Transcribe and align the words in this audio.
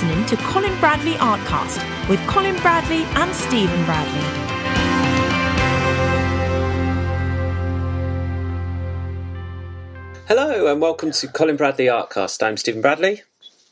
listening 0.00 0.24
to 0.26 0.36
Colin 0.36 0.78
Bradley 0.78 1.14
Artcast 1.14 2.08
with 2.08 2.24
Colin 2.28 2.54
Bradley 2.60 3.02
and 3.16 3.34
Stephen 3.34 3.84
Bradley. 3.84 4.48
Hello 10.26 10.66
and 10.70 10.80
welcome 10.80 11.10
to 11.10 11.28
Colin 11.28 11.56
Bradley 11.56 11.86
Artcast. 11.86 12.42
I'm 12.42 12.56
Stephen 12.58 12.82
Bradley. 12.82 13.22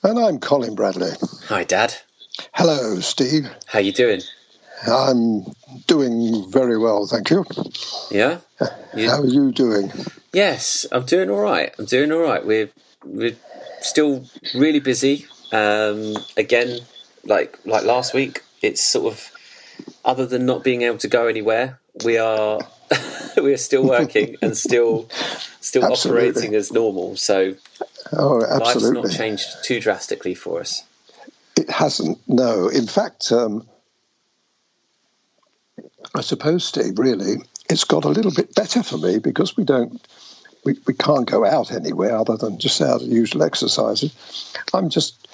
And 0.03 0.19
I'm 0.19 0.39
Colin 0.39 0.75
Bradley. 0.75 1.11
Hi, 1.49 1.65
Dad. 1.65 1.95
Hello, 2.55 2.99
Steve. 3.01 3.47
How 3.67 3.79
you 3.79 3.93
doing? 3.93 4.23
I'm 4.89 5.45
doing 5.87 6.51
very 6.51 6.79
well, 6.79 7.07
thank 7.07 7.31
you. 7.31 7.45
Yeah. 8.11 8.39
You- 8.97 9.11
How 9.11 9.21
are 9.21 9.27
you 9.27 9.53
doing? 9.53 9.93
yes, 10.33 10.87
I'm 10.91 11.05
doing 11.05 11.29
all 11.29 11.41
right. 11.41 11.75
I'm 11.79 11.85
doing 11.85 12.11
all 12.13 12.21
right. 12.21 12.47
We're 12.47 12.71
we're 13.05 13.37
still 13.83 14.25
really 14.55 14.81
busy. 14.81 15.27
Um, 15.53 16.17
again, 16.37 16.81
like 17.25 17.59
like 17.65 17.85
last 17.85 18.15
week, 18.15 18.43
it's 18.63 18.83
sort 18.83 19.13
of 19.13 19.31
other 20.05 20.27
than 20.27 20.47
not 20.47 20.65
being 20.65 20.83
able 20.83 20.99
to 20.99 21.09
go 21.09 21.27
anywhere, 21.27 21.79
we 22.05 22.19
are 22.19 22.61
we 23.37 23.53
are 23.53 23.57
still 23.59 23.85
working 23.87 24.37
and 24.43 24.57
still 24.57 25.09
still 25.61 25.85
Absolutely. 25.91 26.29
operating 26.31 26.55
as 26.55 26.73
normal. 26.73 27.17
So 27.17 27.55
Oh, 28.13 28.37
life's 28.37 28.77
absolutely. 28.77 29.03
not 29.03 29.11
changed 29.11 29.47
too 29.65 29.81
drastically 29.81 30.35
for 30.35 30.61
us. 30.61 30.83
It 31.57 31.69
hasn't. 31.71 32.19
No, 32.29 32.69
in 32.69 32.87
fact, 32.87 33.33
um, 33.33 33.67
I 36.15 36.21
suppose, 36.21 36.65
Steve, 36.65 36.99
really, 36.99 37.37
it's 37.69 37.85
got 37.85 38.05
a 38.05 38.09
little 38.09 38.31
bit 38.31 38.55
better 38.55 38.83
for 38.85 38.97
me 38.97 39.19
because 39.19 39.57
we 39.57 39.65
don't, 39.65 40.01
we, 40.65 40.79
we 40.87 40.95
can't 40.95 41.27
go 41.29 41.45
out 41.45 41.73
anywhere 41.73 42.17
other 42.17 42.37
than 42.37 42.59
just 42.59 42.81
our 42.81 43.01
usual 43.01 43.43
exercises. 43.43 44.15
I'm 44.73 44.89
just 44.89 45.27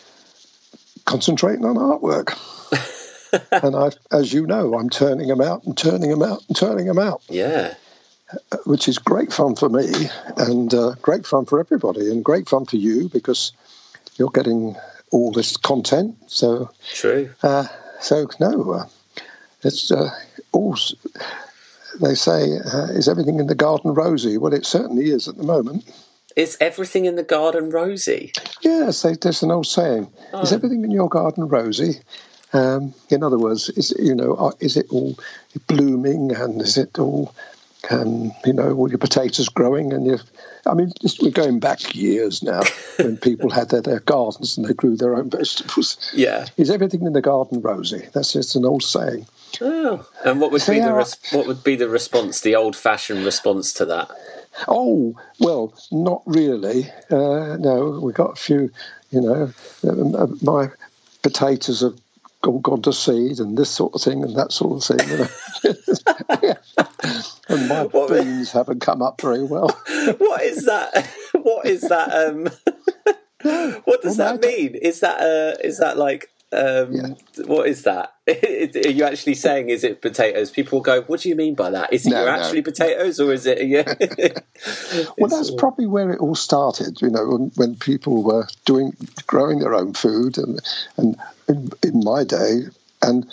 concentrating 1.13 1.65
on 1.65 1.77
artwork. 1.77 2.37
and 3.63 3.77
I, 3.77 3.91
as 4.15 4.33
you 4.33 4.47
know, 4.47 4.75
I'm 4.75 4.91
turning 4.91 5.29
them 5.29 5.41
out 5.41 5.65
and 5.65 5.77
turning 5.77 6.11
them 6.11 6.23
out 6.23 6.43
and 6.49 6.57
turning 6.57 6.87
them 6.87 6.99
out. 6.99 7.23
Yeah. 7.29 7.75
which 8.65 8.89
is 8.89 8.99
great 8.99 9.33
fun 9.33 9.57
for 9.57 9.69
me 9.69 9.91
and 10.39 10.73
uh, 10.73 10.95
great 11.03 11.27
fun 11.27 11.45
for 11.45 11.61
everybody 11.61 12.11
and 12.11 12.25
great 12.25 12.49
fun 12.49 12.65
for 12.65 12.77
you 12.77 13.11
because 13.11 13.53
you're 14.17 14.31
getting 14.31 14.75
all 15.11 15.33
this 15.33 15.57
content. 15.59 16.17
So, 16.29 16.71
True. 16.95 17.31
uh, 17.43 17.67
so 18.01 18.27
no, 18.41 18.73
uh, 18.73 18.87
it's 19.63 19.91
uh, 19.93 20.11
all. 20.53 20.77
They 22.01 22.15
say, 22.15 22.59
uh, 22.59 22.87
is 22.93 23.07
everything 23.07 23.39
in 23.39 23.49
the 23.49 23.55
garden 23.55 23.93
rosy? 23.93 24.39
Well, 24.39 24.55
it 24.55 24.65
certainly 24.65 25.11
is 25.11 25.29
at 25.29 25.37
the 25.37 25.45
moment. 25.45 25.85
Is 26.37 26.57
everything 26.61 27.05
in 27.05 27.17
the 27.17 27.23
garden 27.23 27.71
rosy? 27.71 28.33
Yes, 28.63 29.03
they, 29.03 29.15
there's 29.15 29.43
an 29.43 29.51
old 29.51 29.67
saying: 29.67 30.05
"Is 30.43 30.53
Oh. 30.53 30.57
everything 30.57 30.85
in 30.85 30.91
your 30.91 31.09
garden 31.09 31.49
rosy?" 31.49 32.01
Um, 32.55 32.95
in 33.09 33.23
other 33.23 33.39
words, 33.39 33.69
is 33.71 33.95
you 33.99 34.15
know, 34.15 34.53
is 34.61 34.77
it 34.77 34.87
all 34.91 35.19
blooming 35.67 36.35
and 36.35 36.61
is 36.61 36.77
it 36.77 36.99
all, 36.99 37.35
um, 37.91 38.33
you 38.45 38.53
know, 38.53 38.75
all 38.75 38.89
your 38.91 38.99
potatoes 38.99 39.49
growing 39.49 39.93
and 39.93 40.07
you? 40.07 40.19
I 40.67 40.75
mean, 40.75 40.93
just, 41.01 41.23
we're 41.23 41.31
going 41.31 41.61
back 41.61 41.95
years 41.95 42.43
now 42.43 42.63
when 42.99 43.17
people 43.17 43.51
had 43.51 43.71
their, 43.71 43.81
their 43.81 44.01
gardens 44.01 44.57
and 44.57 44.67
they 44.69 44.75
grew 44.75 44.97
their 44.97 45.17
own 45.17 45.31
vegetables. 45.31 45.97
Yeah. 46.15 46.47
Is 46.57 46.71
everything 46.71 47.03
in 47.05 47.15
the 47.15 47.23
garden 47.23 47.63
rosy? 47.63 48.07
That's 48.13 48.33
just 48.35 48.55
an 48.55 48.65
old 48.65 48.83
saying. 48.83 49.27
Oh. 49.61 50.07
And 50.25 50.41
what 50.41 50.53
would 50.53 50.63
be 50.67 50.79
the 50.79 50.93
res- 50.93 51.17
what 51.33 51.47
would 51.47 51.65
be 51.65 51.77
the 51.77 51.89
response, 51.89 52.41
the 52.41 52.55
old 52.55 52.77
fashioned 52.77 53.25
response 53.25 53.73
to 53.75 53.85
that? 53.87 54.11
Oh 54.69 55.15
well, 55.41 55.75
not 55.91 56.23
really. 56.27 56.91
Uh, 57.11 57.57
no, 57.59 58.01
we 58.03 58.13
got 58.13 58.33
a 58.33 58.41
few. 58.41 58.71
You 59.11 59.21
know, 59.21 59.53
um, 59.89 60.15
uh, 60.15 60.27
my 60.43 60.71
potatoes 61.23 61.81
have 61.81 61.99
all 62.45 62.59
gone 62.61 62.83
to 62.83 62.93
seed 62.93 63.39
and 63.41 63.57
this 63.57 63.71
sort 63.71 63.95
of 63.95 64.01
thing 64.03 64.23
and 64.25 64.35
that 64.37 64.53
sort 64.53 64.77
of 64.91 64.99
thing. 64.99 65.09
You 65.09 65.19
know? 65.19 66.55
and 67.49 67.69
my 67.69 67.83
What- 67.93 68.11
beans 68.11 68.53
haven't 68.53 68.81
come 68.81 69.03
up 69.03 69.21
very 69.21 69.45
well. 69.45 69.69
What 70.19 70.43
is 70.43 70.65
that? 70.67 71.09
What 71.35 71.67
is 71.67 71.83
that? 71.83 72.11
Um, 72.13 72.49
what 73.85 74.03
does 74.03 74.19
Well, 74.19 74.39
that 74.39 74.41
mean? 74.47 74.75
Is 74.75 75.01
that 75.01 75.21
uh, 75.21 75.57
is 75.63 75.79
that 75.79 75.97
like? 75.99 76.29
Um, 76.53 76.93
Yeah. 76.93 77.45
What 77.47 77.67
is 77.67 77.83
that? 77.85 78.13
Are 78.29 78.91
you 78.91 79.05
actually 79.05 79.35
saying 79.35 79.71
is 79.71 79.85
it 79.85 80.03
potatoes? 80.03 80.51
People 80.51 80.81
go, 80.81 81.01
"What 81.03 81.21
do 81.21 81.29
you 81.29 81.35
mean 81.37 81.55
by 81.55 81.71
that? 81.71 81.93
Is 81.93 82.07
it 82.07 82.11
No, 82.11 82.25
no. 82.25 82.31
actually 82.31 82.63
potatoes, 82.63 83.19
or 83.21 83.33
is 83.33 83.47
it?" 83.47 83.59
Yeah. 83.67 83.95
Well, 85.19 85.29
that's 85.31 85.51
probably 85.51 85.87
where 85.87 86.13
it 86.13 86.21
all 86.21 86.35
started. 86.35 87.01
You 87.01 87.11
know, 87.11 87.27
when, 87.27 87.51
when 87.57 87.75
people 87.77 88.23
were 88.23 88.47
doing 88.65 88.95
growing 89.27 89.59
their 89.61 89.75
own 89.75 89.95
food, 89.95 90.39
and 90.39 90.61
and 90.97 91.17
in, 91.49 91.71
in 91.83 92.05
my 92.05 92.25
day, 92.25 92.65
and 93.01 93.27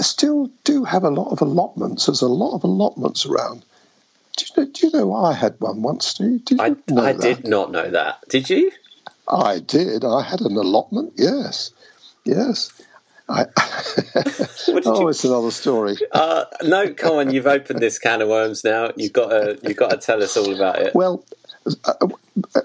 still 0.00 0.50
do 0.64 0.84
have 0.84 1.04
a 1.04 1.10
lot 1.10 1.30
of 1.30 1.40
allotments. 1.42 2.06
There's 2.06 2.22
a 2.22 2.28
lot 2.28 2.54
of 2.54 2.64
allotments 2.64 3.24
around. 3.26 3.64
Do 4.36 4.44
you 4.44 4.64
know? 4.64 4.70
Do 4.72 4.86
you 4.86 4.92
know 4.92 5.14
I 5.14 5.32
had 5.32 5.60
one 5.60 5.82
once, 5.82 6.06
Steve? 6.06 6.44
Did 6.44 6.58
you 6.58 6.76
I, 6.98 7.00
I 7.08 7.12
did 7.12 7.46
not 7.46 7.70
know 7.70 7.90
that. 7.90 8.24
Did 8.28 8.50
you? 8.50 8.72
I 9.28 9.60
did. 9.60 10.04
I 10.04 10.22
had 10.22 10.40
an 10.40 10.56
allotment. 10.56 11.14
Yes, 11.16 11.70
yes. 12.24 12.70
I, 13.30 13.46
oh, 13.56 15.00
you? 15.02 15.08
it's 15.08 15.24
another 15.24 15.52
story. 15.52 15.96
Uh, 16.10 16.44
no, 16.64 16.92
come 16.92 17.16
on! 17.16 17.30
You've 17.32 17.46
opened 17.46 17.78
this 17.78 17.98
can 17.98 18.22
of 18.22 18.28
worms 18.28 18.64
now. 18.64 18.90
You've 18.96 19.12
got 19.12 19.28
to 19.28 19.58
you've 19.62 19.76
got 19.76 19.90
to 19.90 19.98
tell 19.98 20.22
us 20.22 20.36
all 20.36 20.52
about 20.52 20.80
it. 20.80 20.94
Well, 20.94 21.24
uh, 21.84 22.08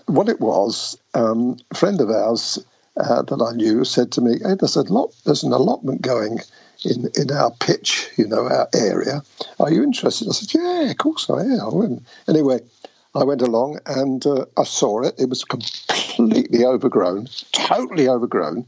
what 0.08 0.30
it 0.30 0.40
was, 0.40 0.98
um, 1.14 1.58
a 1.70 1.76
friend 1.76 2.02
of 2.02 2.10
ours 2.10 2.66
uh, 2.98 3.22
that 3.22 3.42
I 3.42 3.56
knew 3.56 3.86
said 3.86 4.14
to 4.14 4.22
me, 4.22 4.40
"Hey, 4.40 4.56
there's 4.60 4.76
a 4.76 4.82
lot, 4.82 5.14
there's 5.26 5.44
an 5.44 5.54
allotment 5.54 6.02
going 6.02 6.40
in 6.84 7.12
in 7.16 7.32
our 7.32 7.52
pitch, 7.52 8.10
you 8.18 8.28
know, 8.28 8.48
our 8.48 8.68
area. 8.74 9.22
Are 9.60 9.72
you 9.72 9.84
interested?" 9.84 10.28
I 10.28 10.32
said, 10.32 10.54
"Yeah, 10.54 10.90
of 10.90 10.98
course 10.98 11.30
I 11.30 11.42
am." 11.42 11.82
And 11.82 12.06
anyway, 12.28 12.62
I 13.16 13.24
went 13.24 13.42
along 13.42 13.80
and 13.86 14.26
uh, 14.26 14.46
I 14.58 14.66
saw 14.66 15.02
it. 15.02 15.16
It 15.18 15.30
was 15.30 15.44
completely 15.46 16.66
overgrown, 16.66 17.28
totally 17.54 18.10
overgrown. 18.10 18.66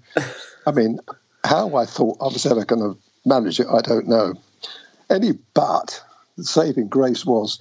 I 0.66 0.72
mean, 0.72 1.00
how 1.44 1.76
I 1.76 1.86
thought 1.86 2.18
I 2.22 2.26
was 2.26 2.46
ever 2.46 2.64
going 2.66 2.82
to 2.82 2.98
manage 3.26 3.60
it, 3.60 3.68
I 3.68 3.82
don't 3.82 4.08
know. 4.08 4.36
Any 5.10 5.34
but 5.54 6.02
the 6.38 6.44
saving 6.44 6.88
grace 6.88 7.26
was 7.26 7.60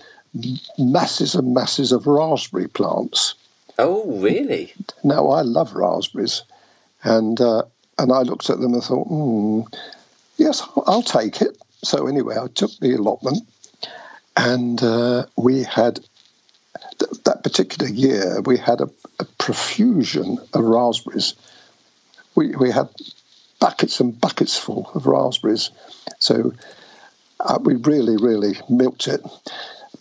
masses 0.78 1.34
and 1.34 1.54
masses 1.54 1.92
of 1.92 2.06
raspberry 2.06 2.68
plants. 2.68 3.34
Oh, 3.78 4.20
really? 4.20 4.72
Now 5.02 5.28
I 5.28 5.42
love 5.42 5.74
raspberries, 5.74 6.42
and 7.02 7.40
uh, 7.40 7.62
and 7.98 8.12
I 8.12 8.22
looked 8.22 8.48
at 8.50 8.60
them 8.60 8.74
and 8.74 8.82
thought, 8.82 9.06
hmm, 9.06 9.60
yes, 10.36 10.62
I'll, 10.86 11.02
take 11.02 11.42
it. 11.42 11.56
So 11.82 12.06
anyway, 12.06 12.36
I 12.40 12.46
took 12.48 12.70
the 12.80 12.94
allotment, 12.94 13.46
and 14.36 14.82
uh, 14.82 15.26
we 15.36 15.62
had 15.62 16.00
that 17.26 17.42
particular 17.42 17.88
year 17.90 18.40
we 18.40 18.56
had 18.56 18.80
a, 18.80 18.88
a 19.20 19.24
profusion 19.38 20.38
of 20.54 20.64
raspberries. 20.64 21.34
We 22.34 22.56
we 22.56 22.70
had 22.70 22.88
buckets 23.60 24.00
and 24.00 24.18
buckets 24.18 24.56
full 24.56 24.90
of 24.94 25.06
raspberries, 25.06 25.70
so 26.18 26.54
uh, 27.40 27.58
we 27.62 27.74
really 27.74 28.16
really 28.16 28.58
milked 28.68 29.08
it. 29.08 29.20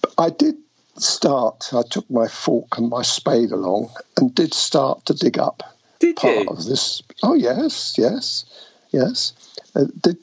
But 0.02 0.14
I 0.18 0.30
did 0.30 0.56
start. 0.98 1.72
I 1.74 1.82
took 1.90 2.10
my 2.10 2.28
fork 2.28 2.78
and 2.78 2.90
my 2.90 3.02
spade 3.02 3.52
along 3.52 3.90
and 4.18 4.34
did 4.34 4.54
start 4.54 5.06
to 5.06 5.14
dig 5.14 5.38
up 5.38 5.64
Did 6.00 6.16
part 6.16 6.46
you? 6.46 6.50
of 6.50 6.64
this. 6.64 7.02
Oh 7.24 7.34
yes, 7.34 7.96
yes, 7.98 8.46
yes. 8.92 9.34
Uh, 9.76 9.86
did 10.00 10.18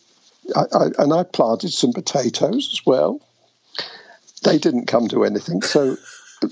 I, 0.57 0.65
I, 0.73 0.85
and 0.99 1.13
I 1.13 1.25
planted 1.25 1.73
some 1.73 1.93
potatoes 1.93 2.71
as 2.73 2.87
well. 2.87 3.21
They 4.45 4.59
didn't 4.59 4.87
come 4.87 5.09
to 5.09 5.25
anything, 5.25 5.63
so 5.63 5.97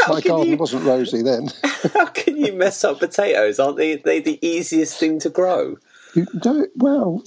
How 0.00 0.14
my 0.14 0.20
garden 0.20 0.50
you- 0.52 0.56
wasn't 0.56 0.84
rosy 0.84 1.22
then. 1.22 1.50
How 1.94 2.06
can 2.06 2.36
you 2.36 2.52
mess 2.52 2.84
up 2.84 2.98
potatoes? 3.00 3.58
Aren't 3.58 3.76
they 3.76 3.96
they 3.96 4.20
the 4.20 4.38
easiest 4.46 4.98
thing 4.98 5.18
to 5.20 5.30
grow? 5.30 5.76
You 6.14 6.26
don't, 6.38 6.70
well, 6.76 7.22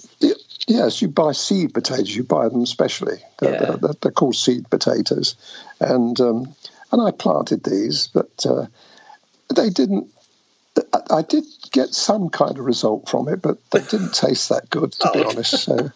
yes, 0.67 1.01
you 1.01 1.07
buy 1.07 1.31
seed 1.31 1.73
potatoes. 1.73 2.13
You 2.13 2.23
buy 2.23 2.49
them 2.49 2.65
specially. 2.65 3.17
They're, 3.39 3.53
Yeah. 3.53 3.75
they're, 3.81 3.93
they're 4.01 4.11
called 4.11 4.35
seed 4.35 4.69
potatoes, 4.69 5.35
and 5.79 6.19
um, 6.19 6.53
and 6.91 7.01
I 7.01 7.11
planted 7.11 7.63
these, 7.63 8.07
but 8.13 8.45
uh, 8.45 8.65
they 9.55 9.69
didn't. 9.69 10.07
I- 10.91 11.17
I 11.17 11.21
did 11.21 11.43
get 11.71 11.93
some 11.93 12.29
kind 12.29 12.57
of 12.57 12.65
result 12.65 13.07
from 13.07 13.27
it, 13.29 13.41
but 13.41 13.57
they 13.71 13.79
didn't 13.81 14.13
taste 14.13 14.49
that 14.49 14.69
good, 14.69 14.91
to 14.93 15.11
be 15.13 15.19
Oh. 15.23 15.29
honest. 15.29 15.63
So, 15.63 15.91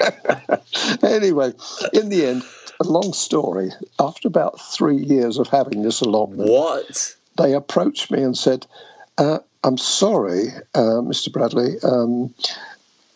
anyway, 1.02 1.52
in 1.92 2.08
the 2.08 2.26
end, 2.26 2.42
a 2.80 2.84
long 2.84 3.12
story. 3.12 3.70
After 3.98 4.28
about 4.28 4.60
three 4.60 4.96
years 4.96 5.38
of 5.38 5.48
having 5.48 5.82
this 5.82 6.00
allotment, 6.00 6.50
What? 6.50 7.16
they 7.36 7.54
approached 7.54 8.10
me 8.10 8.22
and 8.22 8.36
said, 8.36 8.66
uh, 9.18 9.38
"I'm 9.64 9.78
sorry, 9.78 10.48
uh, 10.74 11.00
Mr. 11.02 11.32
Bradley. 11.32 11.76
Um, 11.82 12.34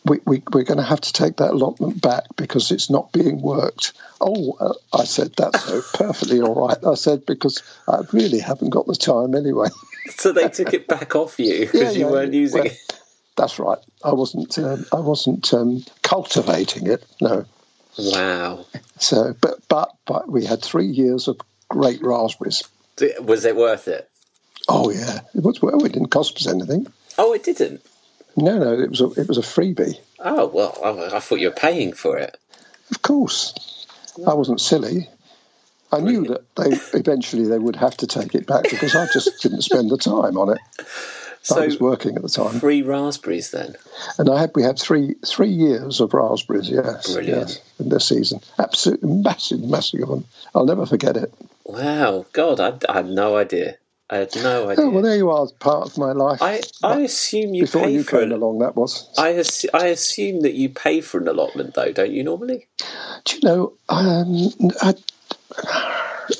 we, 0.04 0.18
we, 0.24 0.42
we're 0.52 0.64
going 0.64 0.78
to 0.78 0.82
have 0.82 1.02
to 1.02 1.12
take 1.12 1.36
that 1.36 1.50
allotment 1.50 2.00
back 2.00 2.24
because 2.36 2.70
it's 2.70 2.90
not 2.90 3.12
being 3.12 3.40
worked." 3.42 3.92
Oh, 4.20 4.56
uh, 4.60 4.74
I 4.98 5.04
said 5.04 5.32
that's 5.36 5.92
perfectly 5.94 6.40
all 6.40 6.68
right. 6.68 6.78
I 6.84 6.94
said 6.94 7.26
because 7.26 7.62
I 7.88 8.00
really 8.12 8.38
haven't 8.40 8.70
got 8.70 8.86
the 8.86 8.94
time 8.94 9.34
anyway. 9.34 9.68
So 10.16 10.32
they 10.32 10.48
took 10.48 10.72
it 10.74 10.86
back 10.94 11.14
off 11.14 11.38
you 11.38 11.60
because 11.60 11.80
Yeah, 11.94 12.00
you 12.00 12.06
yeah, 12.06 12.10
weren't 12.12 12.34
using 12.34 12.62
well, 12.62 12.66
it. 12.72 13.00
That's 13.36 13.58
right. 13.58 13.78
I 14.04 14.12
wasn't. 14.12 14.58
Um, 14.58 14.84
I 14.92 15.00
wasn't 15.00 15.52
um, 15.54 15.84
cultivating 16.02 16.86
it. 16.88 17.04
No. 17.20 17.46
Wow. 17.98 18.66
So, 18.98 19.34
but 19.40 19.66
but 19.68 19.94
but 20.06 20.30
we 20.30 20.44
had 20.44 20.62
three 20.62 20.86
years 20.86 21.28
of 21.28 21.40
great 21.68 22.02
raspberries. 22.02 22.62
Was 23.20 23.44
it 23.44 23.56
worth 23.56 23.88
it? 23.88 24.08
Oh 24.68 24.90
yeah, 24.90 25.20
it 25.34 25.42
was. 25.42 25.60
Well, 25.62 25.84
it 25.84 25.92
didn't 25.92 26.08
cost 26.08 26.36
us 26.36 26.46
anything. 26.46 26.86
Oh, 27.18 27.32
it 27.32 27.44
didn't. 27.44 27.82
No, 28.36 28.58
no, 28.58 28.72
it 28.78 28.90
was 28.90 29.00
a, 29.00 29.10
it 29.12 29.28
was 29.28 29.38
a 29.38 29.42
freebie. 29.42 29.98
Oh 30.18 30.46
well, 30.46 30.78
I, 30.84 31.16
I 31.16 31.20
thought 31.20 31.40
you 31.40 31.48
were 31.48 31.54
paying 31.54 31.92
for 31.92 32.18
it. 32.18 32.36
Of 32.90 33.02
course, 33.02 33.54
I 34.26 34.34
wasn't 34.34 34.60
silly. 34.60 35.08
I 35.92 36.00
knew 36.00 36.24
that 36.26 36.54
they 36.54 36.98
eventually 36.98 37.46
they 37.46 37.58
would 37.58 37.76
have 37.76 37.96
to 37.98 38.06
take 38.06 38.34
it 38.36 38.46
back 38.46 38.62
because 38.70 38.94
I 38.94 39.06
just 39.12 39.42
didn't 39.42 39.62
spend 39.62 39.90
the 39.90 39.98
time 39.98 40.38
on 40.38 40.50
it. 40.50 40.58
So 41.42 41.62
I 41.62 41.64
was 41.66 41.80
working 41.80 42.16
at 42.16 42.22
the 42.22 42.28
time, 42.28 42.60
Three 42.60 42.82
raspberries 42.82 43.50
then. 43.50 43.74
and 44.18 44.28
I 44.28 44.38
had 44.40 44.50
we 44.54 44.62
had 44.62 44.78
three 44.78 45.14
three 45.26 45.48
years 45.48 46.00
of 46.00 46.12
raspberries. 46.12 46.68
Yes, 46.68 47.12
Brilliant. 47.14 47.48
yes, 47.48 47.60
in 47.78 47.88
this 47.88 48.06
season, 48.08 48.40
absolutely 48.58 49.08
massive, 49.10 49.60
massive 49.62 50.02
of 50.02 50.08
them. 50.10 50.24
I'll 50.54 50.66
never 50.66 50.84
forget 50.86 51.16
it. 51.16 51.32
Wow, 51.64 52.26
God, 52.32 52.60
I, 52.60 52.74
I 52.88 52.96
had 52.98 53.06
no 53.08 53.36
idea. 53.36 53.76
I 54.10 54.16
had 54.18 54.34
no 54.36 54.68
idea. 54.68 54.84
Oh 54.84 54.90
well, 54.90 55.02
there 55.02 55.16
you 55.16 55.30
are, 55.30 55.46
part 55.60 55.86
of 55.86 55.96
my 55.96 56.12
life. 56.12 56.42
I 56.42 56.60
I 56.82 57.00
assume 57.00 57.54
you 57.54 57.62
Before 57.62 57.84
pay 57.84 57.92
you 57.92 58.02
for 58.02 58.18
came 58.18 58.22
an, 58.24 58.32
along, 58.32 58.58
that 58.58 58.76
was. 58.76 59.08
I 59.16 59.34
ass- 59.38 59.64
I 59.72 59.86
assume 59.86 60.42
that 60.42 60.54
you 60.54 60.68
pay 60.68 61.00
for 61.00 61.18
an 61.20 61.28
allotment 61.28 61.74
though, 61.74 61.92
don't 61.92 62.10
you 62.12 62.22
normally? 62.24 62.66
Do 63.24 63.36
you 63.36 63.40
know? 63.44 63.72
Um, 63.88 64.50
I 64.82 64.94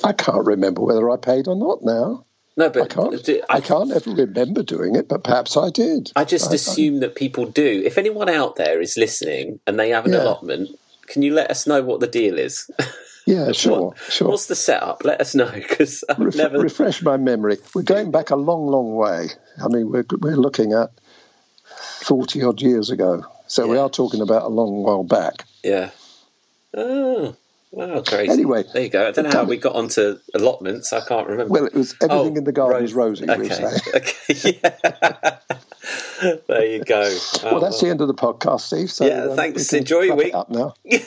I 0.03 0.13
can't 0.13 0.45
remember 0.45 0.81
whether 0.81 1.09
I 1.09 1.17
paid 1.17 1.47
or 1.47 1.55
not 1.55 1.83
now. 1.83 2.25
No, 2.61 2.65
I 2.67 2.69
but 2.69 2.89
can't. 2.89 3.23
do- 3.23 3.41
I, 3.49 3.59
can't 3.61 3.91
ever 3.91 4.11
remember 4.11 4.63
doing 4.63 4.95
it, 4.95 5.07
but 5.07 5.23
perhaps 5.23 5.57
I 5.57 5.69
did. 5.69 6.11
I 6.15 6.23
just 6.25 6.51
I- 6.51 6.55
assume 6.55 6.99
that 7.01 7.15
people 7.15 7.45
do. 7.45 7.81
If 7.85 7.97
anyone 7.97 8.29
out 8.29 8.55
there 8.55 8.79
is 8.81 8.97
listening 8.97 9.59
and 9.67 9.79
they 9.79 9.89
have 9.89 10.05
an 10.05 10.13
Yeah. 10.13 10.23
allotment, 10.23 10.69
can 11.07 11.21
you 11.21 11.33
let 11.33 11.51
us 11.51 11.67
know 11.67 11.81
what 11.81 11.99
the 11.99 12.07
deal 12.07 12.37
is? 12.37 12.69
Yeah, 13.25 13.51
sure, 13.63 13.81
What- 13.89 13.97
sure. 14.09 14.29
What's 14.29 14.45
the 14.47 14.55
setup? 14.55 15.03
Let 15.03 15.21
us 15.21 15.35
know 15.35 15.51
because 15.51 16.03
I've 16.09 16.19
Ref- 16.19 16.35
never. 16.35 16.59
refresh 16.59 17.01
my 17.03 17.17
memory. 17.17 17.57
We're 17.75 17.81
going 17.83 18.11
back 18.11 18.29
a 18.31 18.35
long, 18.35 18.67
long 18.67 18.95
way. 18.95 19.29
I 19.63 19.67
mean, 19.67 19.91
we're 19.91 20.05
we're 20.19 20.37
looking 20.37 20.73
at 20.73 20.89
forty 22.01 22.43
odd 22.43 22.61
years 22.61 22.89
ago. 22.89 23.23
So 23.47 23.67
we 23.67 23.77
are 23.77 23.89
talking 23.89 24.21
about 24.21 24.43
a 24.43 24.47
long 24.47 24.83
while 24.83 25.03
back. 25.03 25.45
Yeah. 25.63 25.89
Oh, 26.73 27.35
wow, 27.71 28.01
crazy. 28.01 28.31
Anyway, 28.31 28.63
there 28.73 28.83
you 28.83 28.89
go. 28.89 29.07
I 29.07 29.11
don't 29.11 29.25
know 29.25 29.31
how 29.31 29.43
we 29.43 29.57
got 29.57 29.75
onto 29.75 30.19
allotments. 30.33 30.93
I 30.93 31.01
can't 31.05 31.27
remember. 31.27 31.53
Well, 31.53 31.65
it 31.65 31.73
was 31.73 31.93
everything 32.01 32.33
Oh, 32.35 32.37
in 32.37 32.43
the 32.43 32.51
garden 32.51 32.81
rose- 32.81 32.93
rosy. 32.93 33.25
We 33.25 33.51
Okay. 33.51 33.77
okay. 33.95 34.59
Yeah. 36.23 36.35
there 36.47 36.65
you 36.65 36.83
go. 36.83 37.01
Oh, 37.43 37.53
Well, 37.53 37.59
that's 37.61 37.81
the 37.81 37.87
end 37.89 38.01
of 38.01 38.07
the 38.07 38.13
podcast, 38.13 38.61
Steve. 38.61 38.91
So 38.91 39.05
Yeah, 39.05 39.23
um, 39.25 39.35
thanks. 39.35 39.71
we 39.71 39.79
Enjoy 39.79 40.01
your 40.01 40.15
week. 40.15 40.33
Up 40.35 40.49
now. 40.51 40.75
yeah. 40.85 40.99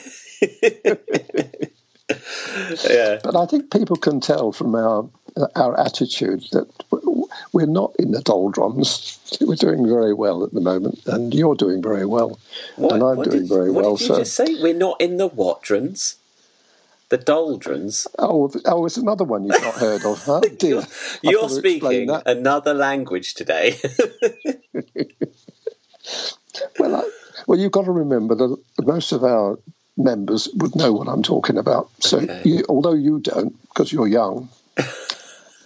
But 3.23 3.35
I 3.35 3.45
think 3.45 3.71
people 3.71 3.95
can 3.95 4.19
tell 4.19 4.51
from 4.51 4.75
our 4.75 5.09
our 5.55 5.77
attitude 5.79 6.43
that 6.51 6.67
we're 7.51 7.65
not 7.65 7.93
in 7.99 8.11
the 8.11 8.21
doldrums. 8.21 9.19
We're 9.41 9.55
doing 9.55 9.85
very 9.87 10.13
well 10.13 10.43
at 10.43 10.53
the 10.53 10.61
moment, 10.61 10.99
and 11.07 11.33
you're 11.33 11.55
doing 11.55 11.81
very 11.81 12.05
well, 12.05 12.39
What, 12.77 12.93
and 12.93 13.03
I'm 13.03 13.15
doing 13.23 13.39
did, 13.41 13.49
very 13.49 13.71
what 13.71 13.83
well. 13.83 13.95
did 13.97 14.01
you 14.01 14.07
So, 14.15 14.19
just 14.19 14.35
say? 14.35 14.61
We're 14.61 14.73
not 14.73 15.01
in 15.01 15.17
the 15.17 15.27
Watrons, 15.27 16.15
the 17.09 17.17
Doldrums. 17.17 18.07
oh, 18.19 18.51
oh, 18.65 18.85
it's 18.85 18.97
another 18.97 19.23
one 19.23 19.45
you've 19.45 19.61
not 19.61 19.75
heard 19.75 20.03
of, 20.05 20.23
huh? 20.23 20.39
Dear, 20.57 20.83
You're 21.21 21.41
have 21.41 21.49
to 21.51 21.57
explain 21.57 22.07
speaking 22.07 22.21
another 22.25 22.73
language 22.73 23.33
today. 23.33 23.77
Well, 26.79 26.95
I, 26.95 27.09
well, 27.47 27.59
you've 27.59 27.71
got 27.71 27.85
to 27.85 27.91
remember 27.91 28.35
that 28.35 28.57
most 28.81 29.11
of 29.11 29.23
our 29.23 29.59
members 29.97 30.49
would 30.55 30.75
know 30.75 30.93
what 30.93 31.07
I'm 31.07 31.23
talking 31.23 31.57
about. 31.57 31.89
So, 31.99 32.19
Okay. 32.19 32.41
you, 32.45 32.65
although 32.69 32.93
you 32.93 33.19
don't, 33.19 33.59
because 33.63 33.91
you're 33.91 34.07
young, 34.07 34.49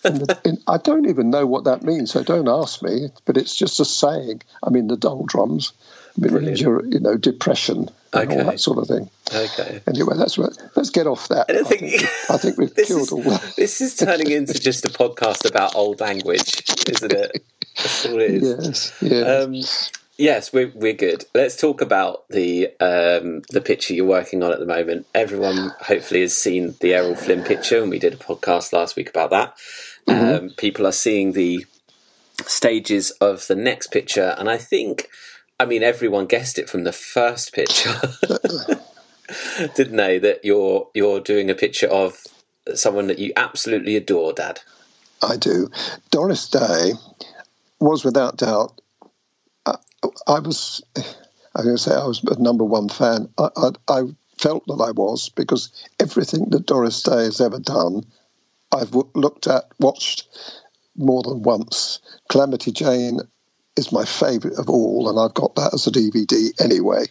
and 0.04 0.22
the, 0.22 0.58
I 0.68 0.78
don't 0.78 1.08
even 1.10 1.30
know 1.30 1.46
what 1.46 1.66
that 1.66 1.84
means. 1.84 2.12
So 2.12 2.24
don't 2.24 2.48
ask 2.48 2.82
me. 2.82 3.10
But 3.26 3.38
it's 3.38 3.56
just 3.56 3.80
a 3.80 3.86
saying. 3.86 4.42
I 4.64 4.70
mean, 4.70 4.88
the 4.88 4.98
doldrums. 4.98 5.74
I 6.18 6.22
mean, 6.22 6.36
it 6.36 6.44
means 6.44 6.62
you're, 6.62 6.86
you 6.86 7.00
know, 7.00 7.18
depression 7.18 7.90
and 8.14 8.32
Okay. 8.32 8.40
all 8.40 8.46
that 8.52 8.60
sort 8.60 8.78
of 8.80 8.88
thing. 8.88 9.10
okay. 9.34 9.82
Anyway, 9.88 10.16
that's 10.18 10.38
what. 10.38 10.58
Let's 10.76 10.90
get 10.90 11.08
off 11.08 11.28
that. 11.30 11.46
I 11.50 11.60
I 11.60 11.64
think- 11.64 12.04
I 12.30 12.38
think 12.38 12.58
we've 12.58 12.74
This 12.74 12.88
killed 12.88 13.02
is, 13.02 13.12
all 13.12 13.22
that. 13.24 13.54
this 13.58 13.82
is 13.82 13.96
turning 13.96 14.32
into 14.32 14.54
just 14.60 14.86
a 14.86 14.90
podcast 14.90 15.48
about 15.50 15.76
old 15.76 16.00
language, 16.00 16.64
isn't 16.90 17.12
it? 17.14 17.44
That's 17.78 18.06
all 18.08 18.20
it 18.20 18.32
is. 18.32 18.44
Yes, 18.44 18.94
yes. 19.02 19.46
Um, 19.46 19.54
yes, 20.18 20.52
we're 20.52 20.72
we're 20.76 20.94
good. 20.94 21.26
Let's 21.34 21.56
talk 21.56 21.82
about 21.82 22.28
the 22.30 22.68
um, 22.82 23.44
the 23.52 23.62
picture 23.62 23.94
you're 23.94 24.06
working 24.06 24.44
on 24.44 24.52
at 24.52 24.60
the 24.60 24.66
moment. 24.66 25.06
Everyone 25.16 25.72
hopefully 25.82 26.22
has 26.22 26.36
seen 26.38 26.76
the 26.82 26.94
Errol 26.94 27.16
Flynn 27.16 27.44
picture, 27.44 27.82
and 27.82 27.90
we 27.90 28.00
did 28.00 28.14
a 28.14 28.18
podcast 28.18 28.74
last 28.74 28.96
week 28.96 29.10
about 29.10 29.30
that. 29.30 29.56
Um, 30.08 30.50
people 30.58 30.88
are 30.88 30.92
seeing 30.92 31.34
the 31.34 31.66
stages 32.46 33.12
of 33.22 33.48
the 33.48 33.56
next 33.56 33.92
picture, 33.92 34.36
and 34.38 34.50
I 34.50 34.58
think, 34.58 35.08
I 35.60 35.66
mean, 35.66 35.84
everyone 35.84 36.26
guessed 36.26 36.58
it 36.58 36.70
from 36.70 36.84
the 36.84 36.94
first 36.94 37.54
picture, 37.54 37.94
didn't 39.76 39.98
they? 39.98 40.18
That 40.20 40.46
you're 40.46 40.90
you're 40.94 41.20
doing 41.20 41.50
a 41.50 41.56
picture 41.56 41.88
of 41.88 42.24
someone 42.76 43.08
that 43.08 43.20
you 43.20 43.34
absolutely 43.36 43.96
adore, 43.96 44.34
Dad. 44.34 44.62
I 45.22 45.36
do. 45.36 45.70
Doris 46.12 46.50
Day 46.50 46.94
was 47.80 48.06
without 48.06 48.38
doubt. 48.38 48.80
I, 49.66 49.76
I 50.28 50.40
was. 50.40 50.82
Going 51.56 51.76
to 51.76 51.78
say 51.78 51.94
I 51.94 52.06
was 52.06 52.24
a 52.24 52.42
number 52.42 52.64
one 52.64 52.88
fan. 52.88 53.28
I, 53.38 53.50
I, 53.58 53.70
I 53.90 54.02
felt 54.38 54.66
that 54.68 54.82
I 54.82 54.92
was 54.92 55.28
because 55.28 55.72
everything 56.00 56.46
that 56.52 56.66
Doris 56.66 57.04
Day 57.04 57.24
has 57.24 57.42
ever 57.42 57.60
done, 57.60 58.06
I've 58.72 58.92
w- 58.92 59.10
looked 59.14 59.48
at, 59.48 59.66
watched 59.78 60.28
more 60.96 61.22
than 61.22 61.42
once. 61.44 62.00
Calamity 62.30 62.72
Jane 62.72 63.20
is 63.80 63.92
my 63.92 64.06
favourite 64.06 64.58
of 64.60 64.70
all, 64.70 65.10
and 65.10 65.20
I've 65.20 65.34
got 65.34 65.56
that 65.56 65.74
as 65.74 65.88
a 65.88 65.92
DVD 65.92 66.62
anyway. 66.62 67.06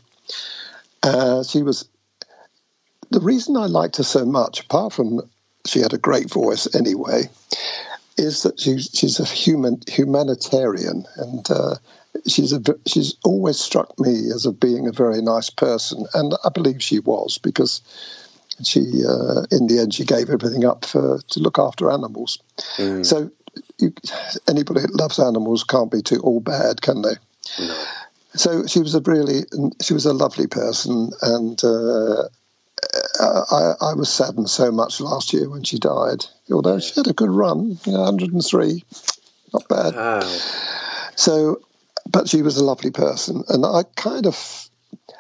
Uh, 1.02 1.42
she 1.42 1.62
was 1.62 1.88
the 3.10 3.20
reason 3.20 3.56
I 3.56 3.66
liked 3.66 3.96
her 3.96 4.04
so 4.04 4.24
much, 4.24 4.60
apart 4.60 4.92
from 4.92 5.22
she 5.66 5.80
had 5.80 5.94
a 5.94 5.98
great 5.98 6.30
voice 6.30 6.74
anyway, 6.74 7.30
is 8.16 8.42
that 8.42 8.60
she's 8.60 8.90
she's 8.92 9.18
a 9.18 9.24
human 9.24 9.80
humanitarian, 9.88 11.06
and 11.16 11.50
uh, 11.50 11.76
she's 12.26 12.52
a 12.52 12.62
she's 12.86 13.16
always 13.24 13.58
struck 13.58 13.98
me 13.98 14.30
as 14.34 14.46
a 14.46 14.52
being 14.52 14.86
a 14.86 14.92
very 14.92 15.22
nice 15.22 15.50
person, 15.50 16.06
and 16.14 16.34
I 16.44 16.50
believe 16.50 16.82
she 16.82 17.00
was 17.00 17.38
because 17.38 17.80
she 18.62 18.80
uh, 18.80 19.46
in 19.50 19.68
the 19.68 19.78
end 19.80 19.94
she 19.94 20.04
gave 20.04 20.30
everything 20.30 20.64
up 20.64 20.84
for 20.84 21.20
to 21.30 21.40
look 21.40 21.58
after 21.58 21.90
animals. 21.90 22.38
So 23.04 23.30
you, 23.78 23.92
anybody 24.48 24.80
that 24.80 24.94
loves 24.94 25.18
animals 25.18 25.64
can't 25.64 25.90
be 25.90 26.02
too 26.02 26.20
all 26.20 26.40
bad, 26.40 26.80
can 26.80 27.02
they? 27.02 27.14
So 28.34 28.66
she 28.66 28.80
was 28.80 28.94
a 28.94 29.00
really 29.00 29.44
she 29.82 29.94
was 29.94 30.06
a 30.06 30.12
lovely 30.12 30.46
person, 30.46 31.10
and. 31.22 31.62
Uh, 31.62 32.24
I, 33.20 33.74
I 33.80 33.94
was 33.94 34.08
saddened 34.08 34.48
so 34.48 34.70
much 34.70 35.00
last 35.00 35.32
year 35.32 35.48
when 35.48 35.64
she 35.64 35.78
died. 35.78 36.24
Although 36.52 36.78
she 36.78 36.94
had 36.94 37.08
a 37.08 37.12
good 37.12 37.30
run, 37.30 37.78
you 37.84 37.92
know, 37.92 38.02
103, 38.02 38.84
not 39.52 39.68
bad. 39.68 39.94
Wow. 39.94 40.38
So, 41.16 41.60
but 42.08 42.28
she 42.28 42.42
was 42.42 42.56
a 42.56 42.64
lovely 42.64 42.90
person, 42.90 43.42
and 43.48 43.64
I 43.66 43.82
kind 43.96 44.26
of, 44.26 44.68